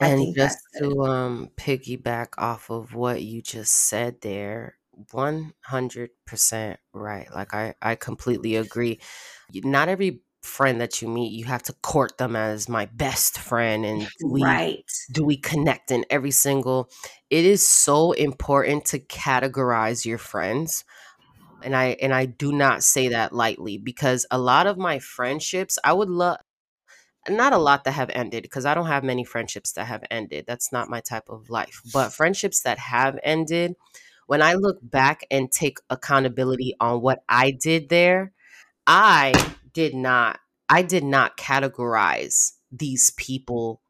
and 0.00 0.34
just 0.34 0.58
to 0.78 1.04
um 1.04 1.50
piggyback 1.56 2.28
off 2.38 2.70
of 2.70 2.94
what 2.94 3.22
you 3.22 3.40
just 3.40 3.72
said 3.72 4.20
there 4.20 4.76
100% 5.12 6.76
right 6.92 7.34
like 7.34 7.54
i 7.54 7.74
i 7.80 7.94
completely 7.94 8.56
agree. 8.56 9.00
Not 9.54 9.88
every 9.88 10.20
friend 10.42 10.80
that 10.80 11.00
you 11.00 11.08
meet 11.08 11.32
you 11.32 11.44
have 11.44 11.62
to 11.62 11.72
court 11.82 12.18
them 12.18 12.34
as 12.34 12.68
my 12.68 12.86
best 12.86 13.38
friend 13.38 13.84
and 13.84 14.00
do 14.00 14.08
we, 14.28 14.42
right 14.42 14.90
do 15.12 15.24
we 15.24 15.36
connect 15.36 15.90
in 15.90 16.04
every 16.10 16.30
single 16.30 16.90
it 17.30 17.44
is 17.44 17.66
so 17.66 18.12
important 18.12 18.84
to 18.84 18.98
categorize 18.98 20.04
your 20.04 20.18
friends 20.18 20.84
and 21.62 21.76
i 21.76 21.96
and 22.02 22.12
i 22.12 22.26
do 22.26 22.52
not 22.52 22.82
say 22.82 23.08
that 23.08 23.32
lightly 23.32 23.78
because 23.78 24.26
a 24.30 24.38
lot 24.38 24.66
of 24.66 24.76
my 24.76 24.98
friendships 24.98 25.78
i 25.84 25.92
would 25.92 26.10
love 26.10 26.38
not 27.28 27.52
a 27.52 27.58
lot 27.58 27.84
that 27.84 27.92
have 27.92 28.10
ended 28.10 28.42
because 28.42 28.66
I 28.66 28.74
don't 28.74 28.86
have 28.86 29.04
many 29.04 29.24
friendships 29.24 29.72
that 29.72 29.86
have 29.86 30.02
ended. 30.10 30.44
That's 30.46 30.72
not 30.72 30.90
my 30.90 31.00
type 31.00 31.28
of 31.28 31.50
life. 31.50 31.80
But 31.92 32.12
friendships 32.12 32.62
that 32.62 32.78
have 32.78 33.18
ended, 33.22 33.74
when 34.26 34.42
I 34.42 34.54
look 34.54 34.78
back 34.82 35.24
and 35.30 35.50
take 35.50 35.78
accountability 35.88 36.74
on 36.80 37.00
what 37.00 37.22
I 37.28 37.52
did 37.52 37.88
there, 37.90 38.32
I 38.86 39.32
did 39.72 39.94
not 39.94 40.38
I 40.68 40.82
did 40.82 41.04
not 41.04 41.36
categorize 41.36 42.52
these 42.70 43.10
people 43.16 43.82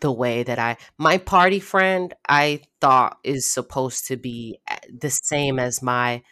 the 0.00 0.12
way 0.12 0.42
that 0.42 0.58
I 0.58 0.76
my 0.98 1.18
party 1.18 1.60
friend 1.60 2.14
I 2.28 2.62
thought 2.80 3.18
is 3.24 3.50
supposed 3.50 4.06
to 4.08 4.16
be 4.16 4.60
eh, 4.68 4.78
the 5.00 5.10
same 5.10 5.58
as 5.58 5.82
my 5.82 6.22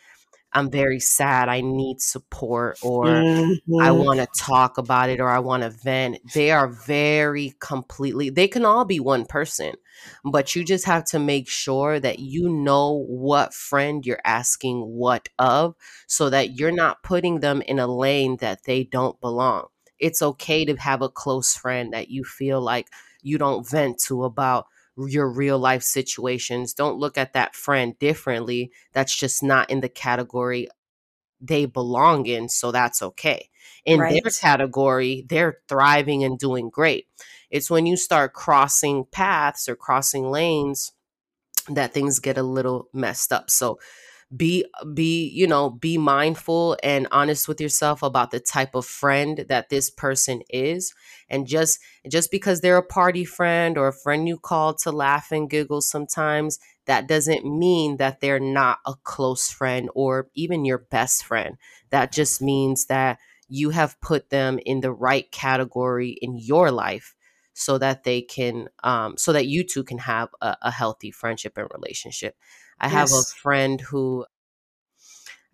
I'm 0.55 0.71
very 0.71 1.01
sad, 1.01 1.49
I 1.49 1.61
need 1.61 2.01
support, 2.01 2.79
or 2.83 3.07
mm-hmm. 3.07 3.81
I 3.81 3.91
want 3.91 4.21
to 4.21 4.29
talk 4.41 4.79
about 4.79 5.11
it, 5.11 5.21
or 5.21 5.29
I 5.29 5.41
want 5.41 5.65
to 5.65 5.71
vent. 5.71 6.21
They 6.33 6.53
are 6.53 6.69
very 6.69 7.55
completely, 7.59 8.31
they 8.31 8.47
can 8.47 8.65
all 8.65 8.85
be 8.85 9.01
one 9.01 9.25
person, 9.25 9.73
but 10.25 10.55
you 10.55 10.65
just 10.65 10.85
have 10.85 11.05
to 11.07 11.19
make 11.19 11.49
sure 11.49 11.99
that 11.99 12.21
you 12.21 12.49
know 12.49 13.05
what 13.09 13.53
friend 13.53 14.07
you're 14.07 14.21
asking 14.25 14.83
what 14.83 15.29
of 15.39 15.75
so 16.07 16.31
that 16.31 16.59
you're 16.59 16.73
not 16.73 17.03
putting 17.03 17.41
them 17.41 17.61
in 17.63 17.81
a 17.81 17.87
lane 17.87 18.37
that 18.37 18.65
they 18.65 18.85
don't 18.85 19.21
belong. 19.21 19.67
It's 19.99 20.23
okay 20.23 20.65
to 20.65 20.77
have 20.77 21.03
a 21.03 21.09
close 21.09 21.57
friend 21.57 21.93
that 21.93 22.11
you 22.11 22.25
feel 22.25 22.61
like 22.61 22.89
you 23.23 23.39
don't 23.39 23.69
vent 23.69 23.99
to 24.07 24.25
about 24.25 24.67
your 24.97 25.29
real 25.29 25.59
life 25.59 25.83
situations. 25.83 26.75
Don't 26.75 26.99
look 26.99 27.19
at 27.19 27.33
that 27.33 27.55
friend 27.55 27.99
differently. 27.99 28.71
That's 28.93 29.15
just 29.15 29.43
not 29.43 29.71
in 29.71 29.81
the 29.81 29.89
category 29.89 30.69
they 31.41 31.67
belong 31.67 32.27
in. 32.27 32.49
So 32.49 32.73
that's 32.73 33.03
okay. 33.03 33.51
In 33.85 34.01
right. 34.01 34.23
their 34.23 34.33
category, 34.33 35.25
they're 35.29 35.59
thriving 35.69 36.25
and 36.25 36.39
doing 36.39 36.71
great. 36.71 37.07
It's 37.51 37.71
when 37.71 37.87
you 37.87 37.97
start 37.97 38.33
crossing 38.33 39.05
paths 39.11 39.69
or 39.69 39.77
crossing 39.77 40.31
lanes 40.31 40.93
that 41.69 41.93
things 41.93 42.19
get 42.19 42.39
a 42.39 42.43
little 42.43 42.89
messed 42.93 43.33
up. 43.33 43.51
So 43.51 43.79
be 44.37 44.65
be 44.95 45.29
you 45.29 45.47
know 45.47 45.71
be 45.71 45.99
mindful 45.99 46.77
and 46.83 47.07
honest 47.13 47.47
with 47.47 47.61
yourself 47.61 48.03
about 48.03 48.31
the 48.31 48.41
type 48.41 48.75
of 48.75 48.87
friend 48.87 49.45
that 49.49 49.69
this 49.69 49.91
person 49.91 50.43
is. 50.51 50.95
And 51.29 51.47
just 51.47 51.79
just 52.09 52.31
because 52.31 52.61
they're 52.61 52.77
a 52.77 52.83
party 52.83 53.25
friend 53.25 53.77
or 53.79 53.89
a 53.89 53.93
friend 53.93 54.27
you 54.29 54.39
call 54.39 54.75
to 54.77 54.91
laugh 54.93 55.31
and 55.31 55.49
giggle 55.49 55.81
sometimes 55.83 56.59
that 56.87 57.07
doesn't 57.07 57.45
mean 57.47 57.97
that 57.97 58.21
they're 58.21 58.41
not 58.41 58.79
a 58.87 58.95
close 59.05 59.51
friend 59.51 59.89
or 59.95 60.29
even 60.35 60.65
your 60.65 60.79
best 60.79 61.25
friend. 61.25 61.57
That 61.91 62.13
just 62.13 62.43
means 62.43 62.87
that 62.87 63.19
you 63.49 63.71
have 63.71 64.01
put 64.01 64.31
them 64.31 64.59
in 64.65 64.81
the 64.81 64.93
right 64.93 65.31
category 65.31 66.19
in 66.21 66.37
your 66.37 66.71
life 66.71 67.15
so 67.55 67.79
that 67.79 68.05
they 68.05 68.21
can 68.21 68.69
um, 68.83 69.17
so 69.17 69.33
that 69.33 69.47
you 69.47 69.65
two 69.65 69.83
can 69.83 69.99
have 69.99 70.29
a, 70.43 70.57
a 70.63 70.71
healthy 70.71 71.11
friendship 71.11 71.57
and 71.57 71.69
relationship 71.73 72.37
I 72.81 72.89
have 72.89 73.13
a 73.13 73.23
friend 73.23 73.81
who 73.81 74.27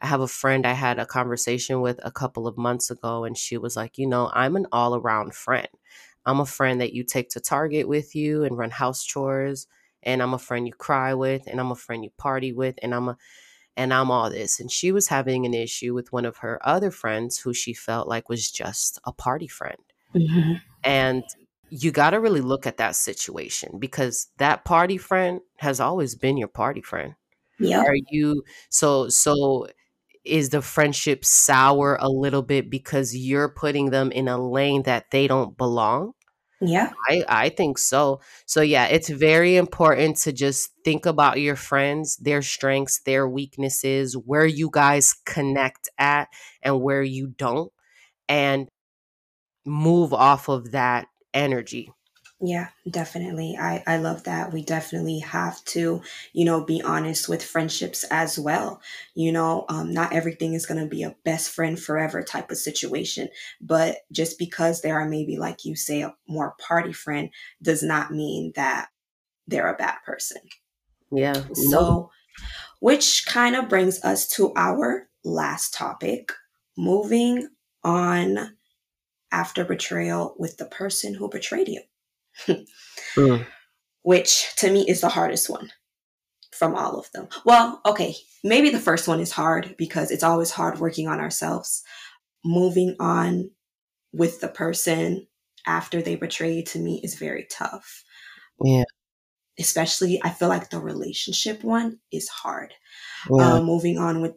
I 0.01 0.07
have 0.07 0.21
a 0.21 0.29
friend 0.29 0.67
I 0.67 0.73
had 0.73 0.99
a 0.99 1.07
conversation 1.07 1.81
with 1.81 2.01
a 2.03 2.11
couple 2.11 2.47
of 2.47 2.57
months 2.57 2.91
ago, 2.91 3.25
and 3.25 3.37
she 3.37 3.59
was 3.59 3.77
like, 3.77 3.99
You 3.99 4.07
know, 4.07 4.31
I'm 4.33 4.57
an 4.57 4.67
all 4.73 4.95
around 4.95 5.35
friend. 5.35 5.69
I'm 6.25 6.41
a 6.41 6.47
friend 6.47 6.81
that 6.81 6.93
you 6.93 7.05
take 7.05 7.31
to 7.31 7.41
Target 7.41 7.89
with 7.89 8.15
you 8.15 8.45
and 8.45 8.57
run 8.57 8.71
house 8.71 9.05
chores, 9.05 9.67
and 10.03 10.23
I'm 10.23 10.35
a 10.35 10.39
friend 10.39 10.67
you 10.67 10.73
cry 10.73 11.15
with, 11.15 11.47
and 11.47 11.61
I'm 11.61 11.71
a 11.71 11.77
friend 11.77 12.03
you 12.03 12.11
party 12.17 12.53
with, 12.53 12.77
and 12.83 12.95
I'm 12.95 13.09
a 13.11 13.17
and 13.77 13.95
I'm 13.95 14.11
all 14.11 14.31
this. 14.31 14.59
And 14.59 14.71
she 14.71 14.93
was 14.93 15.09
having 15.09 15.47
an 15.47 15.55
issue 15.55 15.95
with 15.95 16.13
one 16.13 16.25
of 16.25 16.39
her 16.39 16.59
other 16.67 16.91
friends 16.91 17.39
who 17.39 17.55
she 17.55 17.73
felt 17.73 18.09
like 18.09 18.29
was 18.29 18.51
just 18.51 18.99
a 19.05 19.13
party 19.13 19.49
friend. 19.49 19.79
Mm-hmm. 20.15 20.55
And 20.83 21.23
you 21.71 21.91
got 21.91 22.11
to 22.11 22.21
really 22.21 22.41
look 22.41 22.67
at 22.67 22.79
that 22.79 22.97
situation 22.97 23.79
because 23.79 24.29
that 24.39 24.65
party 24.65 24.99
friend 24.99 25.41
has 25.59 25.81
always 25.81 26.15
been 26.15 26.37
your 26.37 26.49
party 26.49 26.83
friend. 26.83 27.15
Yeah. 27.59 27.83
Are 27.83 27.97
you 28.11 28.43
so 28.71 29.09
so 29.09 29.69
is 30.25 30.51
the 30.51 30.63
friendship 30.63 31.25
sour 31.25 31.97
a 32.01 32.09
little 32.09 32.43
bit 32.43 32.71
because 32.71 33.17
you're 33.17 33.49
putting 33.49 33.91
them 33.91 34.11
in 34.13 34.29
a 34.29 34.39
lane 34.39 34.83
that 34.83 35.11
they 35.11 35.27
don't 35.27 35.57
belong? 35.57 36.13
Yeah. 36.61 36.93
I, 37.09 37.25
I 37.27 37.49
think 37.49 37.79
so. 37.79 38.21
So, 38.45 38.61
yeah, 38.61 38.85
it's 38.87 39.09
very 39.09 39.57
important 39.57 40.19
to 40.19 40.33
just 40.33 40.71
think 40.85 41.07
about 41.07 41.41
your 41.41 41.57
friends, 41.57 42.17
their 42.17 42.43
strengths, 42.43 43.01
their 43.01 43.27
weaknesses, 43.27 44.15
where 44.15 44.45
you 44.45 44.69
guys 44.71 45.15
connect 45.25 45.89
at 45.97 46.29
and 46.63 46.83
where 46.83 47.03
you 47.03 47.29
don't, 47.29 47.73
and 48.29 48.69
move 49.65 50.13
off 50.13 50.49
of 50.49 50.73
that 50.73 51.07
energy. 51.35 51.93
Yeah, 52.43 52.69
definitely. 52.91 53.59
I, 53.61 53.83
I 53.87 53.99
love 53.99 54.25
that. 54.25 54.51
We 54.51 54.63
definitely 54.63 55.19
have 55.19 55.63
to, 55.67 56.01
you 56.33 56.45
know, 56.47 56.65
be 56.65 56.81
honest 56.81 57.29
with 57.29 57.45
friendships 57.45 58.03
as 58.11 58.39
well. 58.39 58.81
You 59.15 59.31
know, 59.31 59.67
um, 59.69 59.93
not 59.93 60.15
everything 60.15 60.55
is 60.55 60.65
going 60.65 60.81
to 60.81 60.87
be 60.87 61.03
a 61.03 61.15
best 61.23 61.51
friend 61.51 61.79
forever 61.79 62.23
type 62.23 62.51
of 62.51 62.57
situation. 62.57 63.29
But 63.61 63.99
just 64.11 64.39
because 64.39 64.81
they 64.81 64.91
are 64.91 65.07
maybe, 65.07 65.37
like 65.37 65.67
you 65.67 65.77
say, 65.77 66.01
a 66.01 66.15
more 66.27 66.55
party 66.59 66.95
friend 66.95 67.29
does 67.61 67.83
not 67.83 68.11
mean 68.11 68.53
that 68.57 68.89
they're 69.47 69.73
a 69.73 69.77
bad 69.77 69.97
person. 70.07 70.41
Yeah. 71.13 71.43
So, 71.53 72.11
which 72.81 73.27
kind 73.27 73.55
of 73.55 73.69
brings 73.69 74.03
us 74.03 74.27
to 74.29 74.55
our 74.57 75.09
last 75.25 75.75
topic 75.75 76.33
moving 76.79 77.49
on 77.85 78.57
after 79.33 79.65
betrayal 79.65 80.35
with 80.39 80.57
the 80.57 80.67
person 80.67 81.15
who 81.15 81.29
betrayed 81.29 81.69
you 81.69 81.83
mm. 83.17 83.47
which 84.03 84.55
to 84.57 84.71
me 84.71 84.85
is 84.89 85.01
the 85.01 85.09
hardest 85.09 85.51
one 85.51 85.71
from 86.61 86.75
all 86.75 86.99
of 86.99 87.11
them. 87.13 87.27
Well, 87.45 87.81
okay, 87.87 88.15
maybe 88.45 88.69
the 88.69 88.79
first 88.79 89.09
one 89.09 89.21
is 89.21 89.33
hard 89.33 89.75
because 89.79 90.11
it's 90.11 90.23
always 90.23 90.51
hard 90.51 90.79
working 90.79 91.09
on 91.09 91.19
ourselves. 91.19 91.83
Moving 92.45 92.97
on 93.01 93.51
with 94.13 94.41
the 94.41 94.49
person 94.49 95.27
after 95.67 96.03
they 96.03 96.17
betray 96.17 96.53
you 96.53 96.65
to 96.65 96.79
me 96.79 97.01
is 97.03 97.15
very 97.15 97.47
tough. 97.51 98.05
Yeah. 98.63 98.85
Especially, 99.59 100.21
I 100.23 100.31
feel 100.31 100.49
like 100.49 100.71
the 100.71 100.81
relationship 100.81 101.65
one 101.65 102.01
is 102.13 102.29
hard. 102.29 102.75
Yeah. 103.31 103.55
Uh, 103.55 103.63
moving 103.63 103.99
on 103.99 104.21
with 104.21 104.33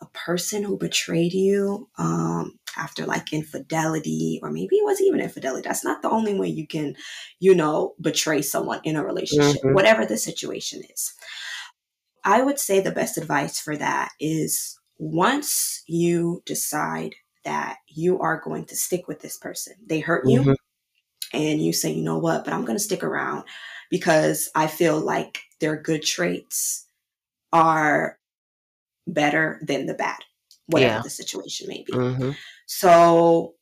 a 0.00 0.06
person 0.06 0.62
who 0.62 0.78
betrayed 0.78 1.32
you 1.32 1.88
um, 1.98 2.58
after 2.76 3.04
like 3.04 3.32
infidelity, 3.32 4.40
or 4.42 4.50
maybe 4.50 4.76
it 4.76 4.84
wasn't 4.84 5.08
even 5.08 5.20
infidelity. 5.20 5.66
That's 5.66 5.84
not 5.84 6.02
the 6.02 6.10
only 6.10 6.34
way 6.34 6.48
you 6.48 6.66
can, 6.66 6.96
you 7.38 7.54
know, 7.54 7.94
betray 8.00 8.42
someone 8.42 8.80
in 8.84 8.96
a 8.96 9.04
relationship, 9.04 9.62
mm-hmm. 9.62 9.74
whatever 9.74 10.06
the 10.06 10.16
situation 10.16 10.82
is. 10.90 11.12
I 12.24 12.42
would 12.42 12.58
say 12.58 12.80
the 12.80 12.92
best 12.92 13.18
advice 13.18 13.60
for 13.60 13.76
that 13.76 14.10
is 14.20 14.78
once 14.98 15.82
you 15.86 16.42
decide 16.44 17.14
that 17.44 17.78
you 17.88 18.20
are 18.20 18.40
going 18.40 18.66
to 18.66 18.76
stick 18.76 19.08
with 19.08 19.20
this 19.20 19.38
person, 19.38 19.74
they 19.86 20.00
hurt 20.00 20.28
you, 20.28 20.40
mm-hmm. 20.40 20.52
and 21.32 21.62
you 21.62 21.72
say, 21.72 21.90
you 21.90 22.02
know 22.02 22.18
what, 22.18 22.44
but 22.44 22.52
I'm 22.52 22.64
going 22.64 22.76
to 22.76 22.84
stick 22.84 23.02
around 23.02 23.44
because 23.90 24.50
I 24.54 24.66
feel 24.66 24.98
like 25.00 25.40
their 25.60 25.76
good 25.76 26.02
traits 26.02 26.86
are 27.52 28.19
better 29.12 29.60
than 29.62 29.86
the 29.86 29.94
bad, 29.94 30.18
whatever 30.66 30.96
yeah. 30.96 31.02
the 31.02 31.10
situation 31.10 31.68
may 31.68 31.84
be. 31.86 31.92
Mm-hmm. 31.92 32.30
So 32.66 33.54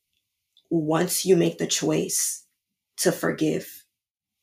once 0.69 1.25
you 1.25 1.35
make 1.35 1.57
the 1.57 1.67
choice 1.67 2.45
to 2.97 3.11
forgive, 3.11 3.85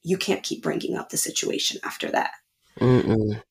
you 0.02 0.16
can't 0.16 0.42
keep 0.42 0.62
bringing 0.62 0.96
up 0.96 1.10
the 1.10 1.16
situation 1.16 1.80
after 1.84 2.10
that. 2.10 2.32
Mm-mm. 2.80 3.42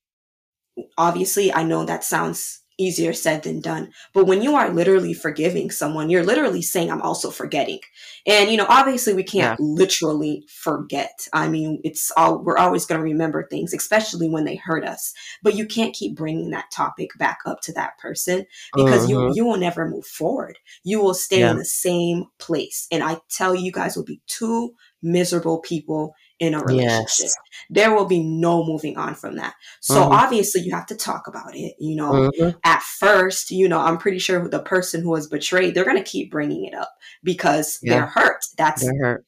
Obviously, 0.98 1.54
I 1.54 1.64
know 1.64 1.86
that 1.86 2.04
sounds 2.04 2.62
easier 2.78 3.14
said 3.14 3.44
than 3.44 3.62
done. 3.62 3.92
But 4.14 4.26
when 4.26 4.42
you 4.42 4.56
are 4.56 4.70
literally 4.70 5.14
forgiving 5.14 5.72
someone, 5.72 6.10
you're 6.10 6.24
literally 6.24 6.62
saying, 6.62 6.92
I'm 6.92 7.02
also 7.02 7.32
forgetting. 7.32 7.80
And, 8.26 8.50
you 8.50 8.58
know, 8.58 8.66
obviously 8.68 9.14
we 9.14 9.24
can't 9.24 9.60
yeah. 9.60 9.66
literally 9.66 10.46
forget. 10.48 11.28
I 11.34 11.48
mean, 11.48 11.80
it's 11.84 12.12
all, 12.18 12.44
we're 12.44 12.58
always 12.58 12.86
going 12.86 13.00
to 13.00 13.04
remember 13.04 13.48
things, 13.48 13.74
especially 13.74 14.30
when 14.30 14.46
they 14.46 14.56
hurt 14.56 14.86
us. 14.86 15.14
But 15.44 15.56
you 15.56 15.66
can't 15.66 15.96
keep 15.96 16.16
bringing 16.16 16.52
that 16.52 16.72
topic 16.72 17.12
back 17.18 17.40
up 17.46 17.62
to 17.62 17.74
that 17.74 17.98
person 17.98 18.46
because 18.76 19.04
uh-huh. 19.04 19.10
you, 19.10 19.18
mm-hmm. 19.18 19.34
you 19.36 19.46
will 19.46 19.58
never 19.58 19.88
move 19.88 20.06
forward. 20.06 20.58
You 20.84 21.02
will 21.02 21.14
stay 21.14 21.40
yeah. 21.40 21.52
in 21.52 21.58
the 21.58 21.66
same 21.66 22.26
place. 22.40 22.88
And 22.92 23.04
I 23.04 23.18
tell 23.30 23.56
you, 23.56 23.66
you 23.66 23.72
guys 23.72 23.96
will 23.96 24.04
be 24.04 24.22
two 24.28 24.74
miserable 25.02 25.60
people 25.60 26.14
in 26.40 26.54
a 26.54 26.60
relationship. 26.60 27.06
Yes. 27.20 27.36
There 27.70 27.96
will 27.96 28.06
be 28.06 28.24
no 28.24 28.64
moving 28.66 28.98
on 28.98 29.16
from 29.16 29.36
that. 29.36 29.54
So 29.82 29.96
mm-hmm. 29.96 30.12
obviously 30.12 30.62
you 30.62 30.74
have 30.74 30.86
to 30.88 30.96
talk 30.96 31.28
about 31.28 31.56
it. 31.56 31.76
You 31.80 31.96
know, 31.96 32.12
mm-hmm. 32.12 32.58
at 32.64 32.82
first, 32.82 33.52
you 33.52 33.68
know, 33.70 33.80
I'm 33.80 33.98
pretty 33.98 34.20
sure 34.20 34.48
the 34.48 34.60
person 34.60 35.02
who 35.02 35.10
was 35.10 35.28
betrayed, 35.28 35.74
they're 35.74 35.86
going 35.86 35.98
to 35.98 36.04
keep 36.04 36.32
bringing 36.32 36.66
it 36.66 36.74
up 36.74 36.92
because 37.24 37.80
yeah. 37.82 37.94
they're 37.94 38.08
hurt. 38.08 38.42
That's 38.58 38.84
they're 38.84 39.00
hurt. 39.00 39.26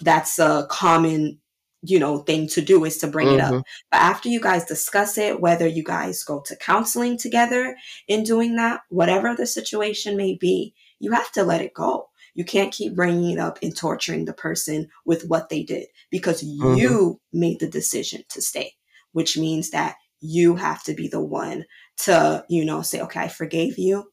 that's 0.00 0.38
a 0.38 0.66
common 0.70 1.38
you 1.82 1.98
know 1.98 2.18
thing 2.18 2.46
to 2.46 2.60
do 2.60 2.84
is 2.84 2.98
to 2.98 3.06
bring 3.06 3.28
mm-hmm. 3.28 3.38
it 3.38 3.42
up 3.42 3.52
mm-hmm. 3.52 3.60
but 3.90 4.00
after 4.00 4.28
you 4.28 4.38
guys 4.38 4.66
discuss 4.66 5.16
it 5.16 5.40
whether 5.40 5.66
you 5.66 5.82
guys 5.82 6.22
go 6.22 6.42
to 6.44 6.54
counseling 6.56 7.16
together 7.16 7.74
in 8.06 8.22
doing 8.22 8.56
that 8.56 8.82
whatever 8.90 9.34
the 9.34 9.46
situation 9.46 10.14
may 10.14 10.34
be 10.34 10.74
you 10.98 11.12
have 11.12 11.32
to 11.32 11.42
let 11.42 11.62
it 11.62 11.72
go 11.72 12.09
You 12.34 12.44
can't 12.44 12.72
keep 12.72 12.94
bringing 12.94 13.30
it 13.30 13.38
up 13.38 13.58
and 13.62 13.76
torturing 13.76 14.24
the 14.24 14.32
person 14.32 14.88
with 15.04 15.24
what 15.26 15.48
they 15.48 15.62
did 15.62 15.86
because 16.10 16.42
mm-hmm. 16.42 16.74
you 16.74 17.20
made 17.32 17.60
the 17.60 17.68
decision 17.68 18.22
to 18.30 18.40
stay, 18.42 18.72
which 19.12 19.36
means 19.36 19.70
that 19.70 19.96
you 20.20 20.56
have 20.56 20.82
to 20.84 20.94
be 20.94 21.08
the 21.08 21.20
one 21.20 21.64
to, 21.98 22.44
you 22.48 22.64
know, 22.64 22.82
say, 22.82 23.00
okay, 23.00 23.20
I 23.20 23.28
forgave 23.28 23.78
you. 23.78 24.10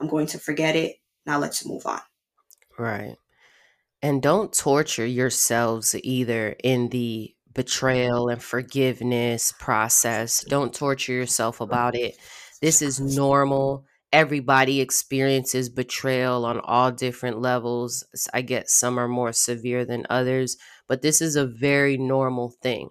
I'm 0.00 0.08
going 0.08 0.26
to 0.28 0.38
forget 0.38 0.76
it. 0.76 0.96
Now 1.26 1.38
let's 1.38 1.64
move 1.66 1.86
on. 1.86 2.00
Right. 2.78 3.16
And 4.02 4.20
don't 4.20 4.52
torture 4.52 5.06
yourselves 5.06 5.94
either 6.02 6.56
in 6.64 6.88
the 6.88 7.34
betrayal 7.54 8.28
and 8.28 8.42
forgiveness 8.42 9.52
process. 9.52 10.44
Don't 10.44 10.74
torture 10.74 11.12
yourself 11.12 11.60
about 11.60 11.94
it. 11.94 12.16
This 12.60 12.82
is 12.82 12.98
normal. 12.98 13.84
Everybody 14.12 14.80
experiences 14.80 15.68
betrayal 15.68 16.44
on 16.44 16.60
all 16.60 16.92
different 16.92 17.40
levels. 17.40 18.04
I 18.34 18.42
get 18.42 18.68
some 18.68 18.98
are 18.98 19.08
more 19.08 19.32
severe 19.32 19.84
than 19.84 20.06
others, 20.10 20.56
but 20.86 21.02
this 21.02 21.20
is 21.22 21.34
a 21.34 21.46
very 21.46 21.96
normal 21.96 22.50
thing. 22.62 22.90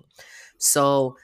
So, 0.57 1.15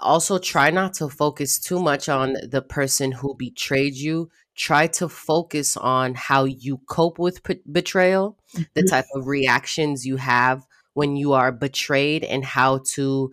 also 0.00 0.38
try 0.38 0.70
not 0.70 0.94
to 0.94 1.08
focus 1.08 1.58
too 1.58 1.80
much 1.80 2.08
on 2.08 2.36
the 2.48 2.62
person 2.62 3.12
who 3.12 3.34
betrayed 3.36 3.94
you 3.94 4.30
try 4.60 4.86
to 4.86 5.08
focus 5.08 5.76
on 5.76 6.14
how 6.14 6.44
you 6.44 6.78
cope 6.86 7.18
with 7.18 7.42
p- 7.42 7.62
betrayal, 7.70 8.36
mm-hmm. 8.52 8.62
the 8.74 8.82
type 8.82 9.06
of 9.14 9.26
reactions 9.26 10.04
you 10.04 10.16
have 10.16 10.66
when 10.92 11.16
you 11.16 11.32
are 11.32 11.50
betrayed, 11.50 12.24
and 12.24 12.44
how 12.44 12.80
to 12.84 13.32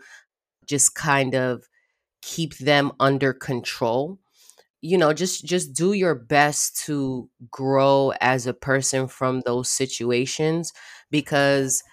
just 0.65 0.95
kind 0.95 1.35
of 1.35 1.63
keep 2.21 2.57
them 2.57 2.91
under 2.99 3.33
control 3.33 4.19
you 4.81 4.97
know 4.97 5.13
just 5.13 5.45
just 5.45 5.73
do 5.73 5.93
your 5.93 6.15
best 6.15 6.85
to 6.85 7.29
grow 7.49 8.13
as 8.21 8.45
a 8.45 8.53
person 8.53 9.07
from 9.07 9.41
those 9.41 9.69
situations 9.69 10.73
because 11.09 11.83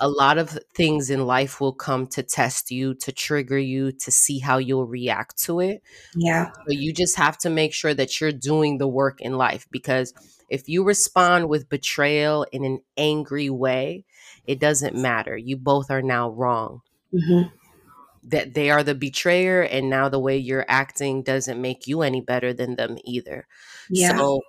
a 0.00 0.08
lot 0.08 0.38
of 0.38 0.58
things 0.74 1.10
in 1.10 1.26
life 1.26 1.60
will 1.60 1.72
come 1.72 2.06
to 2.06 2.22
test 2.22 2.70
you, 2.70 2.94
to 2.94 3.12
trigger 3.12 3.58
you, 3.58 3.92
to 3.92 4.10
see 4.10 4.38
how 4.38 4.58
you'll 4.58 4.86
react 4.86 5.42
to 5.44 5.60
it. 5.60 5.82
Yeah. 6.14 6.50
So 6.52 6.72
you 6.72 6.92
just 6.92 7.16
have 7.16 7.38
to 7.38 7.50
make 7.50 7.72
sure 7.72 7.94
that 7.94 8.20
you're 8.20 8.32
doing 8.32 8.78
the 8.78 8.88
work 8.88 9.20
in 9.20 9.36
life 9.36 9.66
because 9.70 10.12
if 10.48 10.68
you 10.68 10.84
respond 10.84 11.48
with 11.48 11.68
betrayal 11.68 12.46
in 12.52 12.64
an 12.64 12.80
angry 12.96 13.50
way, 13.50 14.04
it 14.46 14.60
doesn't 14.60 14.94
matter. 14.94 15.36
You 15.36 15.56
both 15.56 15.90
are 15.90 16.02
now 16.02 16.30
wrong. 16.30 16.82
Mm-hmm. 17.12 17.48
That 18.26 18.54
they 18.54 18.70
are 18.70 18.82
the 18.82 18.94
betrayer, 18.94 19.62
and 19.62 19.88
now 19.88 20.08
the 20.08 20.18
way 20.18 20.36
you're 20.36 20.64
acting 20.68 21.22
doesn't 21.22 21.60
make 21.60 21.86
you 21.86 22.02
any 22.02 22.20
better 22.20 22.52
than 22.52 22.76
them 22.76 22.98
either. 23.04 23.46
Yeah. 23.88 24.16
So 24.16 24.40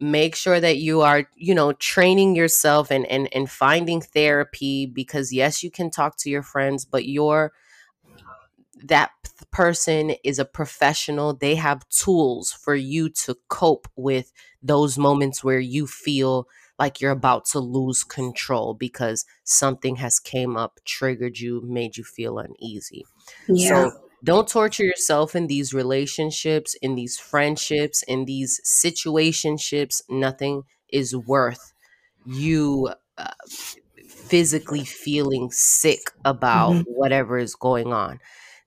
make 0.00 0.34
sure 0.34 0.60
that 0.60 0.78
you 0.78 1.02
are 1.02 1.28
you 1.36 1.54
know 1.54 1.72
training 1.74 2.34
yourself 2.34 2.90
and 2.90 3.06
and 3.06 3.28
and 3.32 3.48
finding 3.50 4.00
therapy 4.00 4.86
because 4.86 5.32
yes 5.32 5.62
you 5.62 5.70
can 5.70 5.88
talk 5.88 6.16
to 6.16 6.28
your 6.28 6.42
friends 6.42 6.84
but 6.84 7.06
you're 7.06 7.52
that 8.82 9.10
person 9.50 10.10
is 10.24 10.40
a 10.40 10.44
professional 10.44 11.32
they 11.32 11.54
have 11.54 11.88
tools 11.90 12.52
for 12.52 12.74
you 12.74 13.08
to 13.08 13.36
cope 13.48 13.86
with 13.94 14.32
those 14.62 14.98
moments 14.98 15.44
where 15.44 15.60
you 15.60 15.86
feel 15.86 16.48
like 16.78 17.00
you're 17.00 17.10
about 17.10 17.44
to 17.44 17.58
lose 17.58 18.04
control 18.04 18.74
because 18.74 19.24
something 19.44 19.96
has 19.96 20.18
came 20.18 20.56
up 20.56 20.80
triggered 20.84 21.38
you 21.38 21.62
made 21.64 21.96
you 21.96 22.04
feel 22.04 22.38
uneasy 22.38 23.04
yeah. 23.48 23.90
so 23.90 24.04
don't 24.24 24.48
torture 24.48 24.84
yourself 24.84 25.36
in 25.36 25.48
these 25.48 25.74
relationships, 25.74 26.74
in 26.80 26.94
these 26.94 27.18
friendships, 27.18 28.02
in 28.02 28.24
these 28.24 28.58
situationships. 28.64 30.00
Nothing 30.08 30.62
is 30.88 31.14
worth 31.14 31.74
you 32.24 32.90
uh, 33.18 33.34
physically 34.08 34.84
feeling 34.84 35.50
sick 35.50 36.10
about 36.24 36.72
mm-hmm. 36.72 36.90
whatever 36.90 37.36
is 37.36 37.54
going 37.54 37.92
on. 37.92 38.18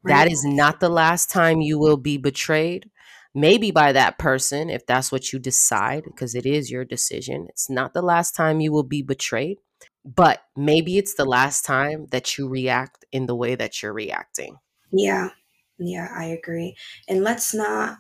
That 0.03 0.31
is 0.31 0.45
not 0.45 0.79
the 0.79 0.89
last 0.89 1.31
time 1.31 1.59
you 1.59 1.77
will 1.79 1.97
be 1.97 2.17
betrayed. 2.17 2.89
Maybe 3.37 3.69
by 3.69 3.91
that 3.91 4.17
person, 4.17 4.71
if 4.71 4.87
that's 4.87 5.11
what 5.11 5.31
you 5.31 5.37
decide, 5.37 6.05
because 6.05 6.33
it 6.33 6.47
is 6.47 6.71
your 6.71 6.83
decision. 6.83 7.45
It's 7.49 7.69
not 7.69 7.93
the 7.93 8.01
last 8.01 8.35
time 8.35 8.59
you 8.59 8.71
will 8.71 8.81
be 8.81 9.03
betrayed, 9.03 9.59
but 10.03 10.41
maybe 10.55 10.97
it's 10.97 11.13
the 11.13 11.23
last 11.23 11.63
time 11.63 12.07
that 12.09 12.35
you 12.39 12.49
react 12.49 13.05
in 13.11 13.27
the 13.27 13.35
way 13.35 13.53
that 13.53 13.83
you're 13.83 13.93
reacting. 13.93 14.57
Yeah. 14.91 15.29
Yeah, 15.77 16.07
I 16.17 16.25
agree. 16.25 16.75
And 17.07 17.23
let's 17.23 17.53
not 17.53 17.99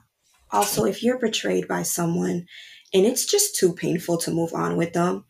also, 0.49 0.85
if 0.85 1.03
you're 1.03 1.19
betrayed 1.19 1.67
by 1.67 1.83
someone 1.83 2.47
and 2.91 3.05
it's 3.05 3.27
just 3.27 3.55
too 3.55 3.73
painful 3.75 4.17
to 4.17 4.31
move 4.31 4.55
on 4.55 4.75
with 4.75 4.93
them, 4.93 5.25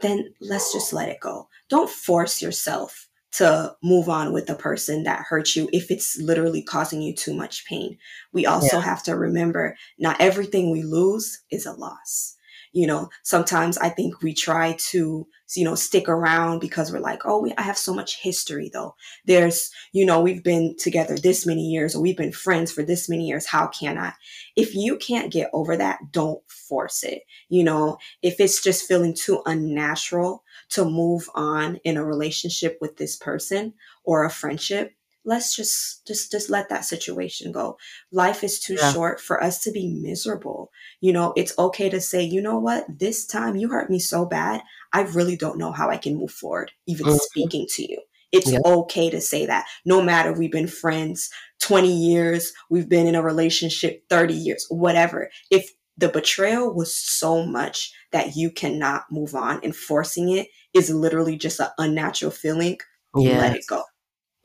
then 0.00 0.34
let's 0.40 0.72
just 0.72 0.92
let 0.92 1.08
it 1.08 1.20
go. 1.20 1.48
Don't 1.68 1.88
force 1.88 2.42
yourself 2.42 3.05
to 3.36 3.76
move 3.82 4.08
on 4.08 4.32
with 4.32 4.46
the 4.46 4.54
person 4.54 5.02
that 5.02 5.24
hurt 5.28 5.54
you 5.54 5.68
if 5.72 5.90
it's 5.90 6.18
literally 6.18 6.62
causing 6.62 7.02
you 7.02 7.14
too 7.14 7.34
much 7.34 7.66
pain. 7.66 7.98
We 8.32 8.46
also 8.46 8.78
yeah. 8.78 8.84
have 8.84 9.02
to 9.04 9.16
remember 9.16 9.76
not 9.98 10.20
everything 10.20 10.70
we 10.70 10.82
lose 10.82 11.42
is 11.50 11.66
a 11.66 11.72
loss. 11.72 12.34
You 12.72 12.86
know 12.86 13.08
sometimes 13.22 13.78
i 13.78 13.88
think 13.88 14.20
we 14.20 14.34
try 14.34 14.76
to 14.90 15.26
you 15.54 15.64
know 15.64 15.74
stick 15.74 16.10
around 16.10 16.58
because 16.58 16.92
we're 16.92 16.98
like 16.98 17.22
oh 17.24 17.40
we, 17.40 17.54
i 17.56 17.62
have 17.62 17.78
so 17.78 17.94
much 17.94 18.20
history 18.20 18.70
though. 18.70 18.94
There's 19.24 19.70
you 19.92 20.04
know 20.04 20.20
we've 20.20 20.44
been 20.44 20.76
together 20.78 21.16
this 21.16 21.46
many 21.46 21.62
years 21.62 21.94
or 21.94 22.02
we've 22.02 22.18
been 22.18 22.32
friends 22.32 22.70
for 22.70 22.82
this 22.82 23.08
many 23.08 23.26
years. 23.26 23.46
How 23.46 23.68
can 23.68 23.96
i? 23.96 24.12
If 24.56 24.74
you 24.74 24.98
can't 24.98 25.32
get 25.32 25.48
over 25.54 25.74
that 25.76 26.12
don't 26.12 26.42
force 26.50 27.02
it. 27.02 27.22
You 27.48 27.64
know 27.64 27.96
if 28.20 28.40
it's 28.40 28.62
just 28.62 28.86
feeling 28.86 29.14
too 29.14 29.40
unnatural 29.46 30.42
to 30.70 30.84
move 30.84 31.28
on 31.34 31.76
in 31.84 31.96
a 31.96 32.04
relationship 32.04 32.78
with 32.80 32.96
this 32.96 33.16
person 33.16 33.74
or 34.04 34.24
a 34.24 34.30
friendship 34.30 34.92
let's 35.26 35.54
just 35.54 36.06
just 36.06 36.30
just 36.30 36.48
let 36.48 36.68
that 36.70 36.84
situation 36.84 37.52
go 37.52 37.76
life 38.12 38.42
is 38.42 38.58
too 38.58 38.76
yeah. 38.80 38.92
short 38.92 39.20
for 39.20 39.42
us 39.42 39.62
to 39.62 39.70
be 39.72 39.88
miserable 39.88 40.70
you 41.00 41.12
know 41.12 41.34
it's 41.36 41.58
okay 41.58 41.90
to 41.90 42.00
say 42.00 42.22
you 42.22 42.40
know 42.40 42.58
what 42.58 42.86
this 42.88 43.26
time 43.26 43.56
you 43.56 43.68
hurt 43.68 43.90
me 43.90 43.98
so 43.98 44.24
bad 44.24 44.62
i 44.92 45.02
really 45.02 45.36
don't 45.36 45.58
know 45.58 45.72
how 45.72 45.90
i 45.90 45.96
can 45.96 46.16
move 46.16 46.30
forward 46.30 46.70
even 46.86 47.04
mm-hmm. 47.04 47.16
speaking 47.16 47.66
to 47.68 47.82
you 47.90 48.00
it's 48.32 48.50
yeah. 48.50 48.58
okay 48.64 49.10
to 49.10 49.20
say 49.20 49.46
that 49.46 49.66
no 49.84 50.00
matter 50.00 50.32
we've 50.32 50.52
been 50.52 50.66
friends 50.66 51.28
20 51.60 51.92
years 51.92 52.52
we've 52.70 52.88
been 52.88 53.06
in 53.06 53.14
a 53.14 53.22
relationship 53.22 54.02
30 54.08 54.34
years 54.34 54.66
whatever 54.70 55.28
if 55.50 55.72
the 55.98 56.08
betrayal 56.08 56.72
was 56.74 56.94
so 56.94 57.44
much 57.44 57.92
that 58.12 58.36
you 58.36 58.50
cannot 58.50 59.04
move 59.10 59.34
on 59.34 59.60
and 59.62 59.74
forcing 59.74 60.30
it 60.30 60.48
is 60.74 60.90
literally 60.90 61.36
just 61.36 61.60
an 61.60 61.68
unnatural 61.78 62.30
feeling 62.30 62.78
yes. 63.16 63.40
let 63.40 63.56
it 63.56 63.64
go 63.68 63.82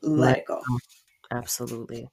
let 0.02 0.38
it 0.38 0.44
go. 0.46 0.60
Absolutely. 1.30 2.08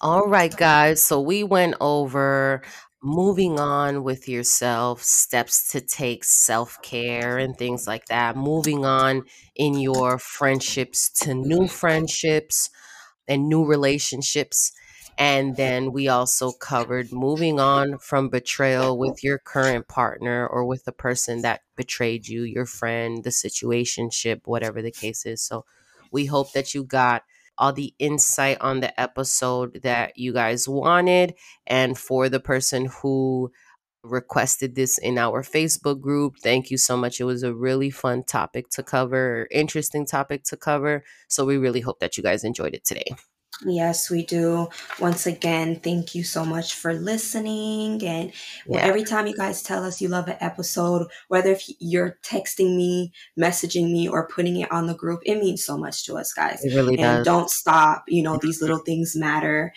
All 0.00 0.26
right, 0.28 0.54
guys. 0.56 1.02
So 1.02 1.20
we 1.20 1.44
went 1.44 1.74
over 1.80 2.62
moving 3.02 3.60
on 3.60 4.02
with 4.02 4.28
yourself, 4.28 5.02
steps 5.02 5.70
to 5.72 5.80
take, 5.80 6.24
self 6.24 6.80
care, 6.82 7.38
and 7.38 7.56
things 7.56 7.86
like 7.86 8.06
that. 8.06 8.36
Moving 8.36 8.84
on 8.84 9.24
in 9.54 9.78
your 9.78 10.18
friendships 10.18 11.10
to 11.20 11.34
new 11.34 11.68
friendships 11.68 12.70
and 13.28 13.48
new 13.48 13.64
relationships. 13.64 14.72
And 15.18 15.56
then 15.56 15.92
we 15.92 16.08
also 16.08 16.52
covered 16.52 17.12
moving 17.12 17.58
on 17.58 17.98
from 17.98 18.28
betrayal 18.28 18.98
with 18.98 19.24
your 19.24 19.38
current 19.38 19.88
partner 19.88 20.46
or 20.46 20.64
with 20.66 20.84
the 20.84 20.92
person 20.92 21.42
that 21.42 21.62
betrayed 21.74 22.28
you, 22.28 22.42
your 22.42 22.66
friend, 22.66 23.24
the 23.24 23.30
situationship, 23.30 24.42
whatever 24.44 24.82
the 24.82 24.90
case 24.90 25.24
is. 25.24 25.40
So 25.40 25.64
we 26.12 26.26
hope 26.26 26.52
that 26.52 26.74
you 26.74 26.84
got 26.84 27.22
all 27.58 27.72
the 27.72 27.94
insight 27.98 28.60
on 28.60 28.80
the 28.80 28.98
episode 29.00 29.80
that 29.82 30.18
you 30.18 30.32
guys 30.32 30.68
wanted. 30.68 31.34
And 31.66 31.96
for 31.96 32.28
the 32.28 32.40
person 32.40 32.86
who 33.00 33.52
requested 34.02 34.74
this 34.74 34.98
in 34.98 35.18
our 35.18 35.42
Facebook 35.42 36.00
group, 36.00 36.36
thank 36.42 36.70
you 36.70 36.76
so 36.76 36.96
much. 36.96 37.20
It 37.20 37.24
was 37.24 37.42
a 37.42 37.54
really 37.54 37.90
fun 37.90 38.22
topic 38.22 38.68
to 38.70 38.82
cover, 38.82 39.48
interesting 39.50 40.06
topic 40.06 40.44
to 40.44 40.56
cover. 40.56 41.04
So 41.28 41.44
we 41.44 41.56
really 41.56 41.80
hope 41.80 42.00
that 42.00 42.16
you 42.16 42.22
guys 42.22 42.44
enjoyed 42.44 42.74
it 42.74 42.84
today. 42.84 43.16
Yes, 43.64 44.10
we 44.10 44.24
do. 44.26 44.68
Once 45.00 45.26
again, 45.26 45.80
thank 45.80 46.14
you 46.14 46.24
so 46.24 46.44
much 46.44 46.74
for 46.74 46.92
listening. 46.92 48.04
And 48.04 48.32
yeah. 48.66 48.80
every 48.80 49.02
time 49.02 49.26
you 49.26 49.34
guys 49.34 49.62
tell 49.62 49.82
us 49.84 50.00
you 50.00 50.08
love 50.08 50.28
an 50.28 50.36
episode, 50.40 51.06
whether 51.28 51.52
if 51.52 51.64
you're 51.78 52.18
texting 52.22 52.76
me, 52.76 53.12
messaging 53.38 53.90
me, 53.90 54.08
or 54.08 54.28
putting 54.28 54.56
it 54.56 54.70
on 54.70 54.86
the 54.86 54.94
group, 54.94 55.20
it 55.24 55.38
means 55.38 55.64
so 55.64 55.78
much 55.78 56.04
to 56.04 56.16
us, 56.16 56.34
guys. 56.34 56.62
It 56.64 56.74
really 56.74 56.98
and 56.98 57.24
does. 57.24 57.24
don't 57.24 57.50
stop. 57.50 58.04
You 58.08 58.22
know, 58.22 58.38
these 58.40 58.60
little 58.60 58.80
things 58.80 59.16
matter. 59.16 59.72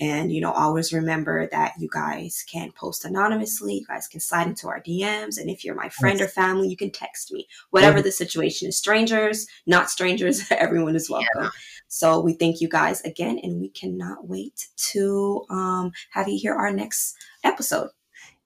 And, 0.00 0.32
you 0.32 0.40
know, 0.40 0.52
always 0.52 0.92
remember 0.92 1.48
that 1.50 1.72
you 1.78 1.88
guys 1.92 2.44
can 2.50 2.72
post 2.72 3.04
anonymously. 3.04 3.78
You 3.78 3.86
guys 3.86 4.06
can 4.06 4.20
slide 4.20 4.46
into 4.46 4.68
our 4.68 4.80
DMs. 4.80 5.38
And 5.38 5.50
if 5.50 5.64
you're 5.64 5.74
my 5.74 5.88
friend 5.88 6.20
yes. 6.20 6.28
or 6.28 6.32
family, 6.32 6.68
you 6.68 6.76
can 6.76 6.90
text 6.90 7.32
me. 7.32 7.48
Whatever 7.70 8.00
the 8.00 8.12
situation 8.12 8.68
is, 8.68 8.78
strangers, 8.78 9.46
not 9.66 9.90
strangers, 9.90 10.44
everyone 10.50 10.94
is 10.94 11.10
welcome. 11.10 11.26
Yeah. 11.42 11.50
So 11.88 12.20
we 12.20 12.34
thank 12.34 12.60
you 12.60 12.68
guys 12.68 13.00
again, 13.00 13.40
and 13.42 13.60
we 13.60 13.70
cannot 13.70 14.28
wait 14.28 14.68
to 14.92 15.44
um, 15.48 15.92
have 16.10 16.28
you 16.28 16.38
hear 16.38 16.54
our 16.54 16.70
next 16.70 17.16
episode. 17.42 17.88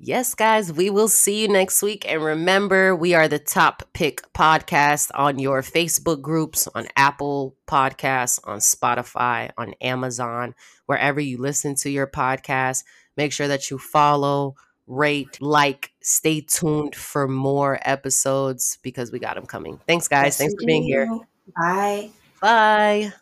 Yes, 0.05 0.35
guys, 0.35 0.73
we 0.73 0.91
will 0.91 1.07
see 1.07 1.43
you 1.43 1.47
next 1.47 1.81
week. 1.81 2.05
And 2.11 2.25
remember, 2.25 2.97
we 2.97 3.15
are 3.15 3.29
the 3.29 3.39
top 3.39 3.85
pick 3.93 4.21
podcast 4.33 5.13
on 5.15 5.39
your 5.39 5.63
Facebook 5.63 6.21
groups, 6.21 6.67
on 6.75 6.89
Apple 6.97 7.55
Podcasts, 7.69 8.41
on 8.43 8.59
Spotify, 8.59 9.53
on 9.57 9.75
Amazon, 9.81 10.57
wherever 10.87 11.21
you 11.21 11.39
listen 11.39 11.77
to 11.77 11.89
your 11.89 12.09
podcast. 12.09 12.83
Make 13.17 13.33
sure 13.33 13.47
that 13.47 13.71
you 13.71 13.79
follow, 13.79 14.57
rate, 14.89 15.41
like, 15.41 15.93
stay 16.03 16.41
tuned 16.41 16.97
for 16.97 17.29
more 17.29 17.79
episodes 17.83 18.79
because 18.83 19.13
we 19.13 19.21
got 19.21 19.37
them 19.37 19.47
coming. 19.47 19.79
Thanks, 19.87 20.09
guys. 20.09 20.37
Thanks 20.37 20.55
for 20.55 20.67
being 20.67 20.83
here. 20.83 21.09
Bye. 21.57 22.11
Bye. 22.41 23.13